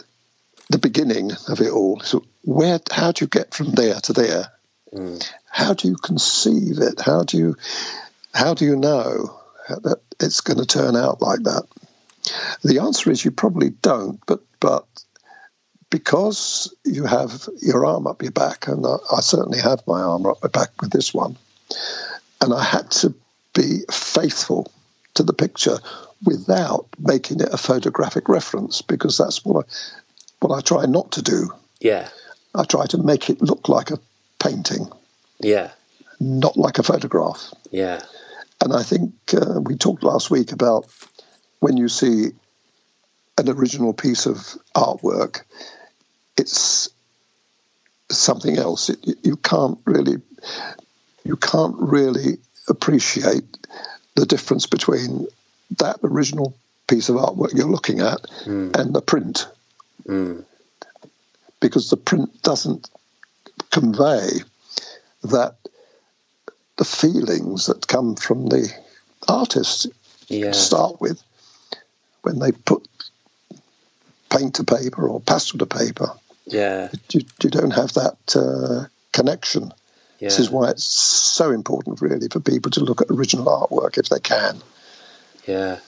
the 0.70 0.78
beginning 0.78 1.32
of 1.48 1.62
it 1.62 1.72
all, 1.72 2.00
so 2.02 2.24
where, 2.44 2.80
how 2.92 3.12
do 3.12 3.24
you 3.24 3.30
get 3.30 3.54
from 3.54 3.72
there 3.72 4.00
to 4.02 4.14
there? 4.14 4.52
How 5.50 5.74
do 5.74 5.88
you 5.88 5.96
conceive 5.96 6.80
it? 6.80 7.00
How 7.00 7.24
do 7.24 7.38
you, 7.38 7.56
how 8.34 8.54
do 8.54 8.66
you 8.66 8.76
know 8.76 9.40
that 9.70 10.02
it's 10.20 10.42
going 10.42 10.60
to 10.60 10.66
turn 10.66 10.96
out 10.96 11.22
like 11.22 11.44
that? 11.44 11.64
The 12.64 12.80
answer 12.80 13.12
is 13.12 13.24
you 13.24 13.32
probably 13.32 13.70
don't, 13.70 14.20
but 14.26 14.42
but 14.60 14.86
because 15.90 16.74
you 16.86 17.06
have 17.06 17.48
your 17.62 17.86
arm 17.86 18.08
up 18.08 18.22
your 18.22 18.32
back, 18.32 18.68
and 18.68 18.86
I, 18.86 18.98
I 19.12 19.22
certainly 19.22 19.60
have 19.60 19.86
my 19.88 20.02
arm 20.02 20.26
up 20.26 20.38
my 20.44 20.50
back 20.50 20.82
with 20.82 20.92
this 20.92 21.14
one, 21.14 21.38
and 22.40 22.54
I 22.54 22.64
had 22.64 22.92
to 22.92 23.14
be 23.54 23.82
faithful 23.92 24.72
to 25.16 25.24
the 25.24 25.34
picture 25.34 25.78
without 26.24 26.88
making 27.00 27.40
it 27.40 27.54
a 27.54 27.58
photographic 27.58 28.30
reference 28.30 28.82
because 28.82 29.18
that's 29.18 29.44
what 29.44 29.66
I 29.66 29.70
what 30.40 30.58
I 30.58 30.62
try 30.62 30.86
not 30.86 31.12
to 31.14 31.22
do. 31.22 31.52
yeah, 31.80 32.10
I 32.54 32.64
try 32.64 32.86
to 32.88 32.98
make 32.98 33.30
it 33.30 33.42
look 33.42 33.70
like 33.70 33.92
a 33.92 34.00
painting, 34.42 34.88
yeah, 35.40 35.72
not 36.20 36.58
like 36.58 36.80
a 36.80 36.84
photograph. 36.84 37.54
yeah, 37.72 38.02
And 38.62 38.74
I 38.74 38.84
think 38.84 39.14
uh, 39.34 39.60
we 39.62 39.76
talked 39.78 40.04
last 40.04 40.30
week 40.30 40.52
about 40.52 40.86
when 41.60 41.78
you 41.78 41.88
see 41.88 42.32
an 43.38 43.50
original 43.50 43.94
piece 43.94 44.26
of 44.26 44.38
artwork, 44.76 45.42
it's 46.38 46.90
something 48.10 48.58
else. 48.58 48.90
It, 48.90 49.00
you- 49.24 49.38
can't 49.38 49.80
really, 49.86 50.18
you 51.24 51.36
can't 51.36 51.76
really 51.78 52.38
appreciate 52.70 53.44
the 54.16 54.26
difference 54.26 54.66
between 54.68 55.28
that 55.80 55.98
original 56.04 56.56
piece 56.88 57.10
of 57.10 57.16
artwork 57.16 57.54
you're 57.54 57.68
looking 57.68 58.00
at 58.02 58.20
and 58.46 58.94
the 58.94 59.02
print, 59.02 59.48
mm, 60.08 60.44
because 61.60 61.90
the 61.90 61.98
print 61.98 62.42
doesn't 62.44 62.90
convey 63.72 64.28
that 65.24 65.56
the 66.78 66.86
feelings 66.86 67.68
that 67.68 67.88
come 67.88 68.16
from 68.16 68.48
the 68.48 68.72
artist 69.28 69.88
yeah, 70.28 70.52
to 70.52 70.54
start 70.54 71.00
with 71.02 71.22
when 72.24 72.40
they 72.40 72.52
put 72.52 72.88
paint 74.30 74.56
to 74.56 74.64
paper 74.64 75.08
or 75.08 75.20
pastel 75.20 75.60
to 75.60 75.66
paper. 75.66 76.12
yeah, 76.46 76.90
You, 77.12 77.22
you 77.44 77.50
don't 77.50 77.72
have 77.72 77.94
that 77.94 78.18
uh, 78.36 78.88
connection. 79.12 79.74
yeah. 80.20 80.30
This 80.30 80.40
is 80.40 80.50
why 80.50 80.70
it's 80.70 80.86
so 80.86 81.52
important, 81.52 82.02
really, 82.02 82.28
for 82.30 82.40
people 82.40 82.72
to 82.72 82.80
look 82.82 83.02
at 83.02 83.12
original 83.12 83.46
artwork 83.46 83.98
if 83.98 84.10
they 84.10 84.20
can. 84.20 84.62
Yeah. 85.46 85.80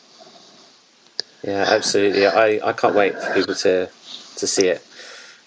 Yeah, 1.44 1.66
absolutely. 1.68 2.26
I, 2.26 2.60
I 2.64 2.74
can't 2.74 2.96
wait 2.96 3.22
for 3.22 3.34
people 3.34 3.56
to 3.56 3.90
to 4.38 4.48
see 4.48 4.68
it. 4.68 4.86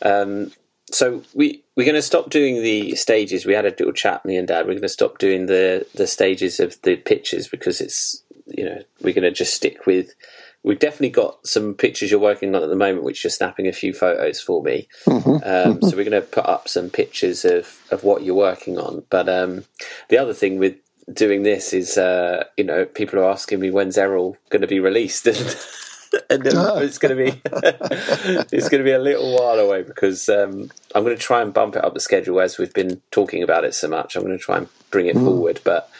Um, 0.02 0.52
so 0.90 1.22
we 1.34 1.62
we're 1.76 1.84
going 1.84 1.94
to 1.94 2.02
stop 2.02 2.30
doing 2.30 2.62
the 2.62 2.94
stages. 2.94 3.44
We 3.44 3.54
had 3.54 3.66
a 3.66 3.70
little 3.70 3.92
chat, 3.92 4.24
me 4.24 4.36
and 4.36 4.48
Dad. 4.48 4.66
We're 4.66 4.72
going 4.72 4.82
to 4.82 4.88
stop 4.88 5.18
doing 5.18 5.46
the 5.46 5.86
the 5.94 6.06
stages 6.06 6.60
of 6.60 6.80
the 6.82 6.96
pictures 6.96 7.48
because 7.48 7.80
it's 7.80 8.22
you 8.46 8.64
know 8.64 8.80
we're 9.02 9.14
going 9.14 9.24
to 9.24 9.30
just 9.30 9.54
stick 9.54 9.86
with. 9.86 10.14
We've 10.62 10.78
definitely 10.78 11.10
got 11.10 11.46
some 11.46 11.74
pictures 11.74 12.10
you're 12.10 12.18
working 12.18 12.52
on 12.54 12.62
at 12.62 12.68
the 12.68 12.76
moment, 12.76 13.04
which 13.04 13.22
you're 13.22 13.30
snapping 13.30 13.68
a 13.68 13.72
few 13.72 13.92
photos 13.92 14.40
for 14.40 14.62
me. 14.64 14.88
Um, 15.44 15.80
so 15.80 15.96
we're 15.96 16.02
going 16.02 16.10
to 16.10 16.22
put 16.22 16.44
up 16.46 16.66
some 16.66 16.90
pictures 16.90 17.44
of, 17.44 17.80
of 17.92 18.02
what 18.02 18.24
you're 18.24 18.34
working 18.34 18.76
on. 18.76 19.04
But 19.08 19.28
um, 19.28 19.64
the 20.08 20.18
other 20.18 20.34
thing 20.34 20.58
with 20.58 20.74
doing 21.12 21.44
this 21.44 21.72
is, 21.72 21.96
uh, 21.96 22.44
you 22.56 22.64
know, 22.64 22.84
people 22.84 23.20
are 23.20 23.30
asking 23.30 23.60
me 23.60 23.70
when's 23.70 23.96
Errol 23.96 24.36
going 24.50 24.62
to 24.62 24.66
be 24.66 24.80
released, 24.80 25.26
and, 25.28 25.38
and 26.30 26.42
then 26.42 26.82
it's 26.82 26.98
going 26.98 27.16
to 27.16 27.24
be 27.30 27.40
it's 28.52 28.68
going 28.68 28.80
to 28.80 28.84
be 28.84 28.92
a 28.92 28.98
little 28.98 29.34
while 29.36 29.58
away 29.58 29.82
because 29.82 30.28
um, 30.28 30.70
I'm 30.94 31.04
going 31.04 31.16
to 31.16 31.22
try 31.22 31.42
and 31.42 31.52
bump 31.52 31.76
it 31.76 31.84
up 31.84 31.94
the 31.94 32.00
schedule 32.00 32.40
as 32.40 32.58
we've 32.58 32.74
been 32.74 33.00
talking 33.10 33.42
about 33.42 33.64
it 33.64 33.74
so 33.74 33.88
much. 33.88 34.16
I'm 34.16 34.22
going 34.22 34.36
to 34.36 34.42
try 34.42 34.58
and 34.58 34.68
bring 34.90 35.06
it 35.06 35.14
forward, 35.14 35.60
but 35.64 35.90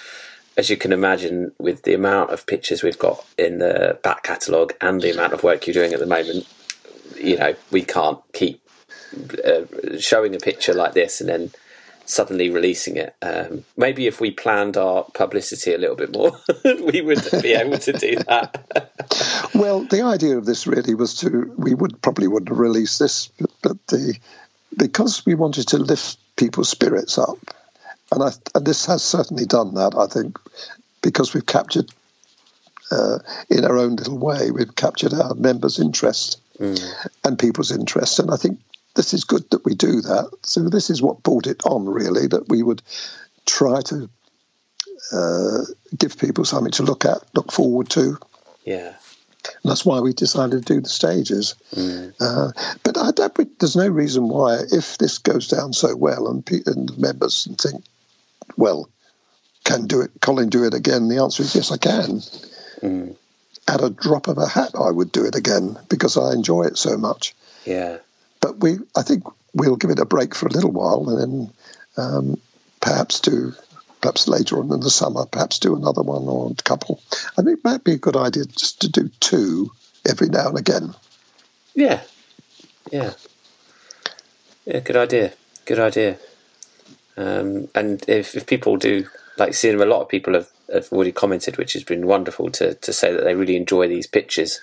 as 0.57 0.71
you 0.71 0.77
can 0.77 0.93
imagine, 0.93 1.53
with 1.59 1.83
the 1.83 1.93
amount 1.93 2.31
of 2.31 2.47
pictures 2.47 2.83
we've 2.83 2.99
got 2.99 3.25
in 3.37 3.59
the 3.59 3.99
back 4.03 4.23
catalogue 4.23 4.73
and 4.81 5.03
the 5.03 5.13
amount 5.13 5.35
of 5.35 5.43
work 5.43 5.67
you're 5.67 5.75
doing 5.75 5.93
at 5.93 6.01
the 6.01 6.07
moment, 6.07 6.47
you 7.17 7.37
know, 7.37 7.55
we 7.71 7.83
can't 7.83 8.21
keep 8.33 8.63
uh, 9.45 9.63
showing 9.99 10.35
a 10.35 10.39
picture 10.39 10.73
like 10.73 10.95
this 10.95 11.21
and 11.21 11.29
then 11.29 11.51
suddenly 12.07 12.51
releasing 12.51 12.97
it. 12.97 13.15
Um, 13.23 13.65
maybe 13.77 14.07
if 14.07 14.21
we 14.21 14.31
planned 14.31 14.77
our 14.77 15.05
publicity 15.15 15.75
a 15.75 15.79
little 15.79 15.97
bit 15.97 16.13
more, 16.13 16.39
we 16.65 17.01
would 17.01 17.29
be 17.43 17.53
able 17.53 17.79
to 17.79 17.93
do 17.93 18.17
that. 18.29 18.93
Well, 19.55 19.85
the 19.85 20.03
idea 20.03 20.37
of 20.37 20.45
this 20.45 20.67
really 20.67 20.95
was 20.95 21.15
to 21.21 21.55
we 21.57 21.73
would 21.73 22.03
probably 22.03 22.29
wouldn't 22.29 22.51
release 22.51 22.99
this, 22.99 23.29
but, 23.39 23.51
but 23.63 23.87
the 23.87 24.19
because 24.77 25.25
we 25.25 25.35
wanted 25.35 25.69
to 25.69 25.79
lift 25.79 26.19
people's 26.37 26.69
spirits 26.69 27.17
up, 27.17 27.39
and 28.13 28.23
I 28.23 28.33
and 28.55 28.67
this 28.67 28.85
has 28.87 29.03
certainly 29.03 29.47
done 29.47 29.75
that. 29.75 29.95
I 29.97 30.07
think 30.07 30.39
because 31.01 31.33
we've 31.33 31.47
captured 31.47 31.91
uh, 32.91 33.19
in 33.49 33.65
our 33.65 33.79
own 33.79 33.97
little 33.97 34.19
way, 34.19 34.51
we've 34.51 34.75
captured 34.75 35.15
our 35.15 35.35
members' 35.35 35.79
interest 35.79 36.41
and 37.25 37.39
people's 37.39 37.71
interest, 37.71 38.19
and 38.19 38.31
I 38.31 38.37
think 38.37 38.59
this 38.97 39.15
is 39.15 39.25
good 39.25 39.49
that 39.51 39.65
we 39.65 39.75
do 39.75 40.01
that. 40.01 40.31
So 40.43 40.69
this 40.69 40.91
is 40.91 41.01
what 41.01 41.23
brought 41.23 41.47
it 41.47 41.65
on, 41.65 41.87
really, 41.87 42.27
that 42.27 42.49
we 42.49 42.63
would 42.63 42.83
try 43.45 43.81
to 43.83 44.11
uh, 45.13 45.59
give 45.97 46.19
people 46.19 46.45
something 46.45 46.73
to 46.73 46.83
look 46.83 47.05
at, 47.05 47.19
look 47.35 47.53
forward 47.53 47.89
to. 47.91 48.19
yeah, 48.65 48.89
And 49.45 49.71
that's 49.71 49.85
why 49.85 50.01
we 50.01 50.13
decided 50.13 50.67
to 50.67 50.75
do 50.75 50.81
the 50.81 50.89
stages. 50.89 51.55
Uh, 52.21 52.51
but 52.83 52.97
I, 52.99 53.11
don't- 53.13 53.59
there's 53.61 53.77
no 53.77 53.87
reason 53.89 54.29
why, 54.29 54.59
if 54.73 54.99
this 54.99 55.19
goes 55.19 55.49
down 55.49 55.73
so 55.73 55.95
well 55.95 56.29
and, 56.29 56.45
pe- 56.45 56.63
and 56.67 56.89
the 56.89 56.97
members 56.99 57.47
think, 57.61 57.85
well, 58.57 58.89
can 59.65 59.87
do 59.87 60.01
it, 60.01 60.11
Colin 60.21 60.49
do 60.49 60.65
it 60.65 60.75
again? 60.75 61.09
The 61.09 61.19
answer 61.23 61.43
is 61.43 61.55
yes, 61.55 61.71
I 61.71 61.77
can. 61.77 62.23
At 63.69 63.83
a 63.83 63.91
drop 63.91 64.29
of 64.29 64.39
a 64.39 64.47
hat, 64.47 64.71
I 64.81 64.91
would 64.91 65.11
do 65.13 65.25
it 65.27 65.35
again 65.35 65.77
because 65.89 66.17
I 66.17 66.33
enjoy 66.33 66.63
it 66.65 66.79
so 66.79 66.97
much. 66.97 67.35
yeah, 67.65 67.99
But 68.41 68.61
we, 68.61 68.79
I 68.97 69.03
think 69.03 69.25
we'll 69.55 69.77
give 69.77 69.91
it 69.91 69.99
a 69.99 70.05
break 70.05 70.35
for 70.35 70.47
a 70.47 70.53
little 70.53 70.71
while 70.71 71.09
and 71.09 71.21
then 71.21 71.53
um, 71.97 72.41
perhaps 72.81 73.21
do 73.21 73.55
perhaps 74.01 74.29
later 74.29 74.59
on 74.59 74.73
in 74.73 74.81
the 74.81 74.91
summer, 74.91 75.27
perhaps 75.27 75.59
do 75.59 75.75
another 75.75 76.03
one 76.03 76.29
or 76.29 76.53
a 76.53 76.63
couple. 76.63 77.01
I 77.37 77.43
think 77.43 77.59
it 77.59 77.65
might 77.65 77.83
be 77.83 77.95
a 77.95 77.99
good 77.99 78.17
idea 78.17 78.45
just 78.45 78.83
to 78.83 78.89
do 78.89 79.09
two 79.21 79.73
every 80.09 80.29
now 80.29 80.49
and 80.49 80.59
again. 80.59 80.95
Yeah, 81.75 82.03
yeah, 82.93 83.15
yeah. 84.65 84.81
Good 84.81 84.97
idea. 84.97 85.33
Good 85.65 85.81
idea. 85.81 86.19
Um, 87.17 87.69
and 87.75 88.05
if, 88.09 88.37
if 88.37 88.47
people 88.47 88.77
do 88.77 89.07
like 89.39 89.55
seeing 89.55 89.81
a 89.81 89.87
lot 89.87 90.03
of 90.03 90.09
people 90.09 90.35
have, 90.35 90.51
have 90.73 90.93
already 90.93 91.13
commented, 91.13 91.57
which 91.57 91.73
has 91.73 91.83
been 91.83 92.07
wonderful 92.07 92.51
to 92.51 92.75
to 92.75 92.93
say 92.93 93.13
that 93.13 93.25
they 93.25 93.35
really 93.35 93.57
enjoy 93.57 93.89
these 93.89 94.07
pictures, 94.07 94.61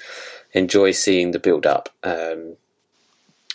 enjoy 0.54 0.92
seeing 0.92 1.32
the 1.32 1.40
build 1.40 1.66
up. 1.66 1.90
Um, 2.04 2.56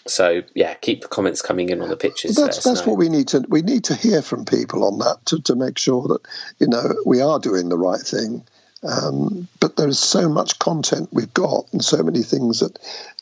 so 0.08 0.42
yeah, 0.54 0.74
keep 0.74 1.02
the 1.02 1.08
comments 1.08 1.42
coming 1.42 1.68
in 1.68 1.80
on 1.80 1.88
the 1.88 1.96
pictures. 1.96 2.36
That's 2.36 2.62
that's 2.62 2.80
know. 2.80 2.92
what 2.92 2.98
we 2.98 3.08
need 3.08 3.28
to 3.28 3.44
we 3.48 3.62
need 3.62 3.84
to 3.84 3.94
hear 3.94 4.22
from 4.22 4.44
people 4.44 4.84
on 4.84 4.98
that 4.98 5.18
to, 5.26 5.40
to 5.42 5.54
make 5.54 5.78
sure 5.78 6.08
that 6.08 6.20
you 6.58 6.66
know 6.66 6.94
we 7.06 7.20
are 7.20 7.38
doing 7.38 7.68
the 7.68 7.78
right 7.78 8.00
thing. 8.00 8.44
Um, 8.82 9.48
but 9.60 9.76
there 9.76 9.88
is 9.88 9.98
so 9.98 10.28
much 10.28 10.58
content 10.58 11.08
we've 11.12 11.34
got 11.34 11.66
and 11.72 11.84
so 11.84 12.02
many 12.02 12.22
things 12.22 12.60
that 12.60 12.78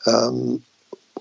um, 0.06 0.62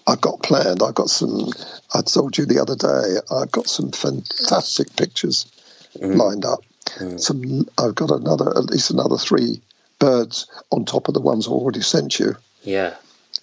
I've 0.05 0.21
got 0.21 0.43
planned. 0.43 0.83
I've 0.83 0.95
got 0.95 1.09
some. 1.09 1.49
I 1.93 2.01
told 2.01 2.37
you 2.37 2.45
the 2.45 2.61
other 2.61 2.75
day. 2.75 3.21
I've 3.33 3.51
got 3.51 3.67
some 3.67 3.91
fantastic 3.91 4.95
pictures 4.95 5.51
mm. 5.97 6.15
lined 6.15 6.45
up. 6.45 6.59
Mm. 6.97 7.19
Some. 7.19 7.67
I've 7.77 7.95
got 7.95 8.11
another 8.11 8.49
at 8.49 8.65
least 8.65 8.91
another 8.91 9.17
three 9.17 9.61
birds 9.99 10.47
on 10.71 10.85
top 10.85 11.07
of 11.07 11.13
the 11.13 11.21
ones 11.21 11.47
I 11.47 11.51
already 11.51 11.81
sent 11.81 12.19
you. 12.19 12.35
Yeah. 12.63 12.95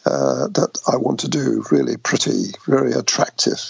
Uh, 0.04 0.48
that 0.48 0.78
I 0.92 0.96
want 0.96 1.20
to 1.20 1.28
do 1.28 1.64
really 1.70 1.96
pretty, 1.96 2.52
very 2.66 2.92
attractive. 2.92 3.60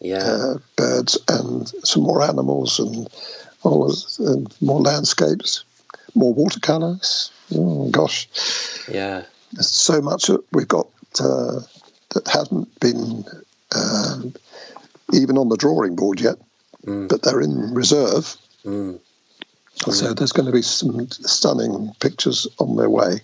Yeah. 0.00 0.24
Uh, 0.24 0.54
birds 0.76 1.18
and 1.28 1.68
some 1.84 2.02
more 2.02 2.22
animals 2.22 2.80
and 2.80 3.08
all 3.62 3.94
and 4.18 4.52
more 4.60 4.80
landscapes, 4.80 5.64
more 6.14 6.34
watercolors. 6.34 7.30
Oh 7.54 7.88
gosh. 7.90 8.28
Yeah. 8.88 9.24
There's 9.52 9.70
so 9.70 10.00
much 10.00 10.26
that 10.26 10.42
we've 10.52 10.66
got 10.66 10.88
uh, 11.20 11.60
that 12.10 12.26
hasn't 12.26 12.80
been 12.80 13.24
uh, 13.72 14.22
even 15.12 15.38
on 15.38 15.48
the 15.48 15.56
drawing 15.56 15.94
board 15.94 16.20
yet, 16.20 16.36
mm. 16.84 17.08
but 17.08 17.22
they're 17.22 17.40
in 17.40 17.74
reserve. 17.74 18.36
Mm. 18.64 18.98
So 19.76 20.14
there's 20.14 20.32
going 20.32 20.46
to 20.46 20.52
be 20.52 20.62
some 20.62 21.08
stunning 21.10 21.92
pictures 22.00 22.48
on 22.58 22.76
their 22.76 22.90
way. 22.90 23.20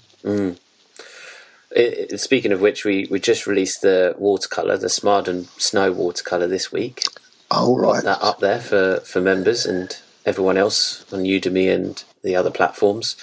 It, 1.72 2.18
speaking 2.18 2.52
of 2.52 2.60
which, 2.60 2.84
we, 2.84 3.06
we 3.10 3.20
just 3.20 3.46
released 3.46 3.82
the 3.82 4.14
watercolor, 4.18 4.76
the 4.76 4.88
Smarden 4.88 5.46
Snow 5.60 5.92
watercolor 5.92 6.48
this 6.48 6.72
week. 6.72 7.02
Oh 7.50 7.76
right, 7.76 8.02
that 8.04 8.22
up 8.22 8.38
there 8.40 8.60
for 8.60 9.00
for 9.00 9.20
members 9.20 9.66
and 9.66 9.96
everyone 10.24 10.56
else 10.56 11.04
on 11.12 11.20
Udemy 11.20 11.72
and 11.74 12.02
the 12.22 12.36
other 12.36 12.50
platforms, 12.50 13.16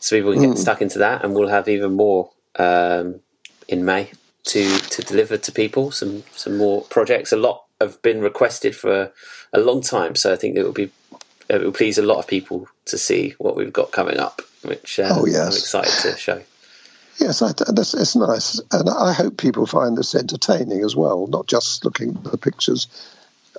so 0.00 0.16
people 0.16 0.32
can 0.32 0.42
get 0.42 0.50
mm. 0.50 0.58
stuck 0.58 0.82
into 0.82 0.98
that, 0.98 1.24
and 1.24 1.34
we'll 1.34 1.48
have 1.48 1.68
even 1.68 1.92
more 1.92 2.30
um, 2.56 3.20
in 3.68 3.84
May 3.84 4.10
to 4.44 4.78
to 4.78 5.02
deliver 5.02 5.36
to 5.36 5.52
people 5.52 5.90
some 5.90 6.24
some 6.34 6.56
more 6.56 6.82
projects. 6.82 7.32
A 7.32 7.36
lot 7.36 7.64
have 7.80 8.00
been 8.02 8.20
requested 8.20 8.74
for 8.74 9.12
a 9.52 9.60
long 9.60 9.82
time, 9.82 10.14
so 10.14 10.32
I 10.32 10.36
think 10.36 10.56
it 10.56 10.64
will 10.64 10.72
be 10.72 10.90
it 11.48 11.60
will 11.60 11.72
please 11.72 11.98
a 11.98 12.02
lot 12.02 12.18
of 12.18 12.26
people 12.26 12.68
to 12.86 12.98
see 12.98 13.34
what 13.38 13.56
we've 13.56 13.72
got 13.72 13.92
coming 13.92 14.18
up, 14.18 14.42
which 14.62 14.98
uh, 14.98 15.10
oh, 15.12 15.26
yes. 15.26 15.46
I'm 15.46 15.52
excited 15.52 16.10
to 16.10 16.16
show. 16.18 16.42
Yes, 17.20 17.42
I, 17.42 17.52
that's, 17.52 17.92
it's 17.92 18.16
nice, 18.16 18.60
and 18.72 18.88
I 18.88 19.12
hope 19.12 19.36
people 19.36 19.66
find 19.66 19.96
this 19.96 20.14
entertaining 20.14 20.82
as 20.82 20.96
well, 20.96 21.26
not 21.26 21.46
just 21.46 21.84
looking 21.84 22.16
at 22.16 22.24
the 22.24 22.38
pictures. 22.38 22.88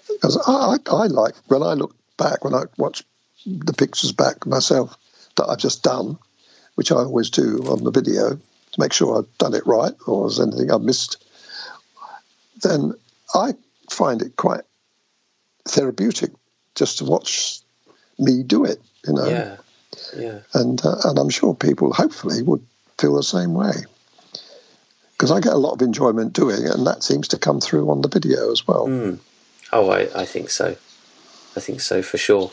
Because 0.10 0.36
I, 0.48 0.52
I, 0.52 1.04
I 1.04 1.08
like 1.08 1.36
when 1.48 1.62
I 1.62 1.74
look 1.74 1.96
back, 2.18 2.44
when 2.44 2.56
I 2.56 2.64
watch 2.78 3.04
the 3.46 3.74
pictures 3.74 4.14
back 4.14 4.48
myself 4.48 4.98
that 5.38 5.46
I've 5.48 5.60
just 5.60 5.84
done, 5.84 6.18
which 6.74 6.92
I 6.92 6.98
always 6.98 7.30
do 7.30 7.60
on 7.68 7.84
the 7.84 7.92
video, 7.92 8.32
to 8.32 8.80
make 8.80 8.94
sure 8.94 9.20
I've 9.20 9.38
done 9.38 9.54
it 9.54 9.68
right 9.68 9.94
or 10.08 10.24
there's 10.24 10.40
anything 10.40 10.72
I've 10.72 10.82
missed, 10.82 11.24
then 12.64 12.94
I 13.36 13.54
find 13.92 14.24
it 14.24 14.36
quite 14.36 14.62
therapeutic 15.68 16.32
just 16.74 16.98
to 16.98 17.06
watch 17.06 17.60
me 18.18 18.42
do 18.42 18.66
it, 18.66 18.82
you 19.06 19.14
know. 19.14 19.28
Yeah, 19.28 19.58
yeah. 20.18 20.40
And 20.54 20.84
uh, 20.84 20.96
and 21.04 21.20
I'm 21.20 21.30
sure 21.30 21.54
people 21.54 21.94
hopefully 21.94 22.42
would 22.42 22.66
feel 23.02 23.16
the 23.16 23.24
same 23.24 23.54
way 23.54 23.74
because 25.22 25.32
I 25.32 25.40
get 25.40 25.54
a 25.54 25.58
lot 25.58 25.74
of 25.74 25.82
enjoyment 25.84 26.34
doing 26.34 26.64
it, 26.66 26.74
and 26.74 26.88
that 26.88 27.04
seems 27.04 27.28
to 27.28 27.38
come 27.38 27.62
through 27.62 27.92
on 27.92 28.02
the 28.02 28.08
video 28.08 28.52
as 28.52 28.68
well. 28.68 28.88
Mm. 28.88 29.20
Oh, 29.72 29.92
I, 29.92 30.10
I 30.16 30.26
think 30.26 30.50
so. 30.50 30.76
I 31.56 31.60
think 31.60 31.80
so 31.80 32.02
for 32.02 32.18
sure. 32.18 32.50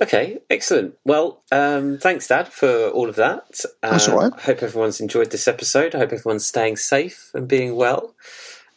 Okay, 0.00 0.38
excellent. 0.48 0.94
Well, 1.04 1.42
um, 1.52 1.98
thanks, 1.98 2.28
Dad, 2.28 2.48
for 2.48 2.88
all 2.88 3.10
of 3.10 3.16
that. 3.16 3.60
That's 3.82 4.08
all 4.08 4.18
right. 4.18 4.32
I 4.34 4.40
hope 4.40 4.62
everyone's 4.62 4.98
enjoyed 4.98 5.30
this 5.30 5.46
episode. 5.46 5.94
I 5.94 5.98
hope 5.98 6.14
everyone's 6.14 6.46
staying 6.46 6.78
safe 6.78 7.30
and 7.34 7.46
being 7.46 7.76
well. 7.76 8.14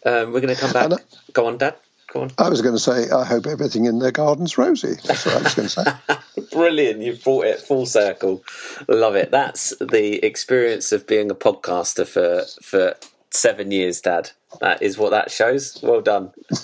Um, 0.06 0.34
we're 0.34 0.42
going 0.42 0.54
to 0.54 0.60
come 0.60 0.74
back. 0.74 0.92
Uh, 0.92 0.98
Go 1.32 1.48
on, 1.48 1.58
Dad. 1.58 1.76
Go 2.12 2.22
on. 2.22 2.32
I 2.38 2.50
was 2.50 2.62
going 2.62 2.76
to 2.76 2.80
say, 2.80 3.10
I 3.10 3.24
hope 3.24 3.46
everything 3.46 3.86
in 3.86 4.00
their 4.00 4.12
garden's 4.12 4.58
rosy. 4.58 4.96
That's 5.06 5.26
what 5.26 5.36
I 5.36 5.42
was 5.42 5.56
going 5.56 5.68
to 5.68 6.20
say. 6.40 6.50
Brilliant. 6.52 7.02
You've 7.02 7.24
brought 7.24 7.46
it 7.46 7.60
full 7.60 7.86
circle. 7.86 8.44
Love 8.88 9.16
it. 9.16 9.32
That's 9.32 9.74
the 9.80 10.24
experience 10.26 10.92
of 10.92 11.06
being 11.06 11.30
a 11.30 11.36
podcaster 11.36 12.08
for, 12.08 12.46
for 12.64 12.96
seven 13.30 13.72
years, 13.72 14.02
Dad. 14.02 14.32
That 14.60 14.82
is 14.82 14.98
what 14.98 15.12
that 15.12 15.32
shows. 15.32 15.80
Well 15.84 16.02
done. 16.02 16.32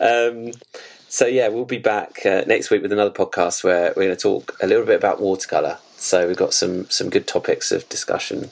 um, 0.00 0.50
so 1.08 1.26
yeah, 1.26 1.48
we'll 1.48 1.64
be 1.64 1.78
back 1.78 2.26
uh, 2.26 2.42
next 2.46 2.70
week 2.70 2.82
with 2.82 2.92
another 2.92 3.10
podcast 3.10 3.62
where 3.62 3.92
we're 3.96 4.04
going 4.04 4.16
to 4.16 4.22
talk 4.22 4.56
a 4.60 4.66
little 4.66 4.86
bit 4.86 4.96
about 4.96 5.20
watercolor. 5.20 5.78
So 5.96 6.26
we've 6.26 6.36
got 6.36 6.52
some 6.54 6.90
some 6.90 7.10
good 7.10 7.28
topics 7.28 7.70
of 7.70 7.88
discussion 7.88 8.50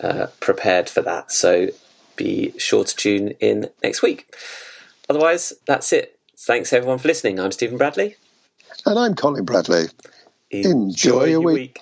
uh, 0.00 0.28
prepared 0.40 0.88
for 0.88 1.02
that. 1.02 1.32
So 1.32 1.68
be 2.16 2.54
sure 2.58 2.84
to 2.84 2.96
tune 2.96 3.30
in 3.40 3.68
next 3.82 4.00
week. 4.00 4.34
Otherwise, 5.08 5.54
that's 5.66 5.92
it. 5.92 6.18
Thanks 6.38 6.72
everyone 6.72 6.98
for 6.98 7.08
listening. 7.08 7.40
I'm 7.40 7.52
Stephen 7.52 7.78
Bradley, 7.78 8.16
and 8.86 8.98
I'm 8.98 9.14
Colin 9.14 9.44
Bradley. 9.44 9.86
Enjoy, 10.50 10.70
Enjoy 10.70 11.24
your, 11.24 11.40
week. 11.40 11.54
week. 11.54 11.80